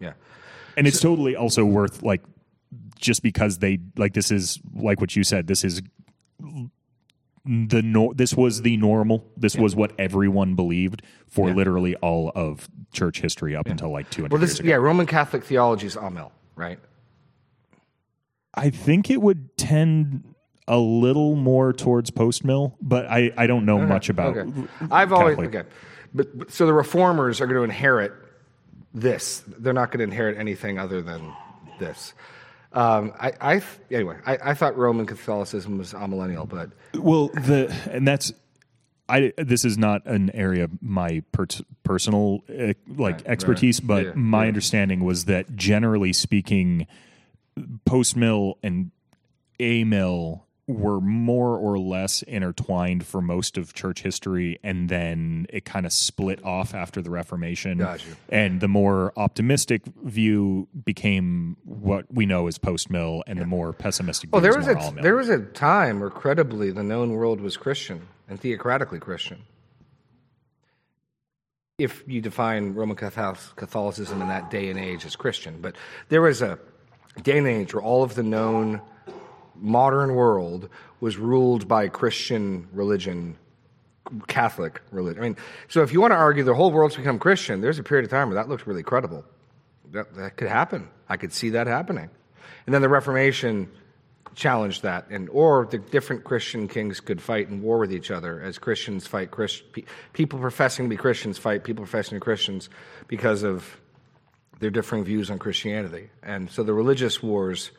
Yeah. 0.00 0.12
And 0.76 0.86
it's 0.86 1.00
totally 1.00 1.36
also 1.36 1.64
worth 1.64 2.02
like 2.02 2.22
just 2.98 3.22
because 3.22 3.58
they 3.58 3.78
like 3.96 4.14
this 4.14 4.30
is 4.30 4.60
like 4.74 5.00
what 5.00 5.16
you 5.16 5.24
said, 5.24 5.46
this 5.46 5.64
is 5.64 5.82
the 7.46 7.82
nor- 7.82 8.14
this 8.14 8.34
was 8.34 8.62
the 8.62 8.76
normal. 8.76 9.24
This 9.36 9.54
yeah. 9.54 9.62
was 9.62 9.76
what 9.76 9.92
everyone 9.98 10.54
believed 10.54 11.02
for 11.28 11.48
yeah. 11.48 11.54
literally 11.54 11.94
all 11.96 12.32
of 12.34 12.68
church 12.92 13.20
history 13.20 13.54
up 13.54 13.66
yeah. 13.66 13.72
until 13.72 13.90
like 13.90 14.10
200 14.10 14.32
well, 14.32 14.40
this, 14.40 14.60
Yeah, 14.60 14.76
Roman 14.76 15.06
Catholic 15.06 15.44
theology 15.44 15.86
is 15.86 15.96
Amil, 15.96 16.30
right? 16.56 16.78
I 18.54 18.70
think 18.70 19.10
it 19.10 19.20
would 19.20 19.56
tend 19.56 20.34
a 20.66 20.78
little 20.78 21.36
more 21.36 21.72
towards 21.72 22.10
post 22.10 22.44
mill, 22.44 22.76
but 22.80 23.06
I, 23.06 23.32
I 23.36 23.46
don't 23.46 23.64
know 23.64 23.78
okay. 23.78 23.86
much 23.86 24.08
about. 24.08 24.36
Okay. 24.36 24.68
I've 24.90 25.12
always 25.12 25.38
okay, 25.38 25.62
but, 26.14 26.36
but 26.36 26.50
so 26.50 26.66
the 26.66 26.72
reformers 26.72 27.40
are 27.40 27.46
going 27.46 27.58
to 27.58 27.64
inherit 27.64 28.12
this. 28.92 29.44
They're 29.46 29.72
not 29.72 29.90
going 29.90 29.98
to 29.98 30.04
inherit 30.04 30.38
anything 30.38 30.78
other 30.78 31.02
than 31.02 31.32
this. 31.78 32.14
Um, 32.76 33.12
I, 33.18 33.32
I 33.40 33.62
anyway, 33.90 34.18
I, 34.26 34.38
I 34.50 34.54
thought 34.54 34.76
Roman 34.76 35.06
Catholicism 35.06 35.78
was 35.78 35.92
amillennial, 35.94 36.46
but 36.48 36.70
Well, 36.94 37.28
the 37.28 37.74
and 37.90 38.06
that's 38.06 38.32
I. 39.08 39.32
This 39.38 39.64
is 39.64 39.78
not 39.78 40.04
an 40.04 40.30
area 40.34 40.64
of 40.64 40.82
my 40.82 41.22
per- 41.32 41.46
personal 41.84 42.44
uh, 42.50 42.74
like 42.86 43.24
expertise, 43.26 43.80
but 43.80 44.04
Yeah, 44.04 44.12
my 44.14 44.42
yeah. 44.42 44.48
understanding 44.48 45.04
was 45.04 45.24
that 45.24 45.56
generally 45.56 46.12
speaking, 46.12 46.86
post 47.86 48.14
mill 48.14 48.58
and 48.62 48.90
a 49.58 49.84
mill 49.84 50.45
were 50.68 51.00
more 51.00 51.56
or 51.56 51.78
less 51.78 52.22
intertwined 52.22 53.06
for 53.06 53.22
most 53.22 53.56
of 53.56 53.72
church 53.72 54.02
history, 54.02 54.58
and 54.62 54.88
then 54.88 55.46
it 55.48 55.64
kind 55.64 55.86
of 55.86 55.92
split 55.92 56.44
off 56.44 56.74
after 56.74 57.00
the 57.00 57.10
Reformation. 57.10 57.78
Gotcha. 57.78 58.08
And 58.28 58.60
the 58.60 58.68
more 58.68 59.12
optimistic 59.16 59.82
view 60.02 60.66
became 60.84 61.56
what 61.64 62.12
we 62.12 62.26
know 62.26 62.48
as 62.48 62.58
post 62.58 62.90
mill, 62.90 63.22
and 63.26 63.40
the 63.40 63.46
more 63.46 63.72
pessimistic. 63.72 64.30
well, 64.32 64.40
view 64.40 64.50
there 64.50 64.58
was 64.58 64.66
more 64.66 64.98
a 64.98 65.02
there 65.02 65.16
was 65.16 65.28
a 65.28 65.38
time 65.38 66.00
where 66.00 66.10
credibly 66.10 66.70
the 66.72 66.82
known 66.82 67.12
world 67.12 67.40
was 67.40 67.56
Christian 67.56 68.08
and 68.28 68.40
theocratically 68.40 69.00
Christian. 69.00 69.42
If 71.78 72.02
you 72.06 72.20
define 72.22 72.72
Roman 72.72 72.96
Catholicism 72.96 74.22
in 74.22 74.28
that 74.28 74.50
day 74.50 74.70
and 74.70 74.80
age 74.80 75.04
as 75.04 75.14
Christian, 75.14 75.60
but 75.60 75.76
there 76.08 76.22
was 76.22 76.40
a 76.42 76.58
day 77.22 77.38
and 77.38 77.46
age 77.46 77.74
where 77.74 77.82
all 77.82 78.02
of 78.02 78.14
the 78.14 78.22
known 78.22 78.80
modern 79.60 80.14
world 80.14 80.68
was 81.00 81.16
ruled 81.16 81.68
by 81.68 81.88
Christian 81.88 82.68
religion, 82.72 83.36
Catholic 84.26 84.80
religion. 84.90 85.22
I 85.22 85.26
mean, 85.26 85.36
so 85.68 85.82
if 85.82 85.92
you 85.92 86.00
want 86.00 86.12
to 86.12 86.16
argue 86.16 86.44
the 86.44 86.54
whole 86.54 86.70
world's 86.70 86.96
become 86.96 87.18
Christian, 87.18 87.60
there's 87.60 87.78
a 87.78 87.82
period 87.82 88.04
of 88.04 88.10
time 88.10 88.28
where 88.28 88.36
that 88.36 88.48
looked 88.48 88.66
really 88.66 88.82
credible. 88.82 89.24
That, 89.92 90.14
that 90.16 90.36
could 90.36 90.48
happen. 90.48 90.88
I 91.08 91.16
could 91.16 91.32
see 91.32 91.50
that 91.50 91.66
happening. 91.66 92.10
And 92.66 92.74
then 92.74 92.82
the 92.82 92.88
Reformation 92.88 93.70
challenged 94.34 94.82
that, 94.82 95.06
and 95.10 95.28
or 95.30 95.66
the 95.70 95.78
different 95.78 96.24
Christian 96.24 96.68
kings 96.68 97.00
could 97.00 97.20
fight 97.20 97.48
in 97.48 97.62
war 97.62 97.78
with 97.78 97.92
each 97.92 98.10
other 98.10 98.40
as 98.40 98.58
Christians 98.58 99.06
fight 99.06 99.30
Christ, 99.30 99.62
people 100.12 100.38
professing 100.38 100.84
to 100.84 100.90
be 100.90 100.96
Christians 100.96 101.38
fight 101.38 101.64
people 101.64 101.84
professing 101.84 102.16
to 102.16 102.20
be 102.20 102.24
Christians 102.24 102.68
because 103.08 103.42
of 103.42 103.80
their 104.60 104.70
differing 104.70 105.04
views 105.04 105.30
on 105.30 105.38
Christianity. 105.38 106.10
And 106.22 106.50
so 106.50 106.62
the 106.62 106.74
religious 106.74 107.22
wars 107.22 107.70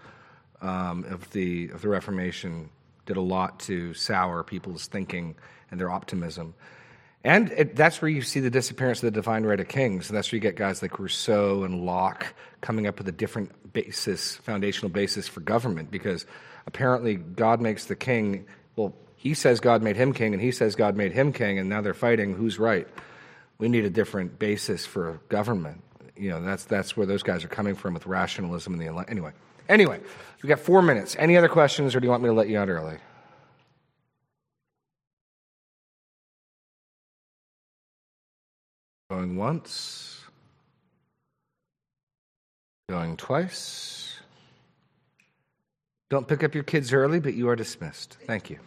um, 0.61 1.05
of 1.05 1.29
the 1.31 1.69
of 1.69 1.81
the 1.81 1.89
Reformation 1.89 2.69
did 3.05 3.17
a 3.17 3.21
lot 3.21 3.59
to 3.61 3.93
sour 3.93 4.43
people's 4.43 4.87
thinking 4.87 5.35
and 5.71 5.79
their 5.79 5.89
optimism. 5.89 6.53
And 7.23 7.51
it, 7.51 7.75
that's 7.75 8.01
where 8.01 8.09
you 8.09 8.21
see 8.21 8.39
the 8.39 8.49
disappearance 8.49 8.99
of 8.99 9.07
the 9.07 9.11
divine 9.11 9.43
right 9.43 9.59
of 9.59 9.67
kings. 9.67 10.09
And 10.09 10.17
that's 10.17 10.31
where 10.31 10.37
you 10.37 10.41
get 10.41 10.55
guys 10.55 10.81
like 10.81 10.99
Rousseau 10.99 11.63
and 11.63 11.85
Locke 11.85 12.33
coming 12.61 12.87
up 12.87 12.99
with 12.99 13.07
a 13.07 13.11
different 13.11 13.73
basis, 13.73 14.35
foundational 14.37 14.89
basis 14.89 15.27
for 15.27 15.41
government, 15.41 15.91
because 15.91 16.25
apparently 16.67 17.15
God 17.15 17.59
makes 17.59 17.85
the 17.85 17.95
king. 17.95 18.45
Well, 18.75 18.93
he 19.15 19.33
says 19.33 19.59
God 19.59 19.81
made 19.81 19.95
him 19.95 20.13
king, 20.13 20.33
and 20.33 20.41
he 20.41 20.51
says 20.51 20.75
God 20.75 20.95
made 20.95 21.11
him 21.11 21.33
king, 21.33 21.59
and 21.59 21.69
now 21.69 21.81
they're 21.81 21.93
fighting 21.93 22.35
who's 22.35 22.59
right. 22.59 22.87
We 23.57 23.67
need 23.67 23.83
a 23.83 23.89
different 23.89 24.37
basis 24.37 24.85
for 24.85 25.19
government. 25.27 25.83
You 26.15 26.29
know, 26.29 26.41
that's 26.43 26.65
that's 26.65 26.95
where 26.95 27.07
those 27.07 27.23
guys 27.23 27.43
are 27.43 27.49
coming 27.49 27.75
from 27.75 27.93
with 27.93 28.05
rationalism 28.05 28.73
and 28.73 28.81
the 28.81 29.09
anyway. 29.09 29.31
Anyway, 29.69 29.99
we 30.41 30.49
got 30.49 30.59
four 30.59 30.81
minutes. 30.81 31.15
Any 31.19 31.37
other 31.37 31.49
questions, 31.49 31.95
or 31.95 31.99
do 31.99 32.05
you 32.05 32.11
want 32.11 32.23
me 32.23 32.29
to 32.29 32.33
let 32.33 32.47
you 32.47 32.57
out 32.57 32.69
early? 32.69 32.97
Going 39.09 39.35
once. 39.37 40.21
Going 42.89 43.17
twice. 43.17 44.19
Don't 46.09 46.27
pick 46.27 46.43
up 46.43 46.53
your 46.53 46.63
kids 46.63 46.93
early, 46.93 47.19
but 47.19 47.33
you 47.33 47.49
are 47.49 47.55
dismissed. 47.55 48.17
Thank 48.25 48.49
you. 48.49 48.59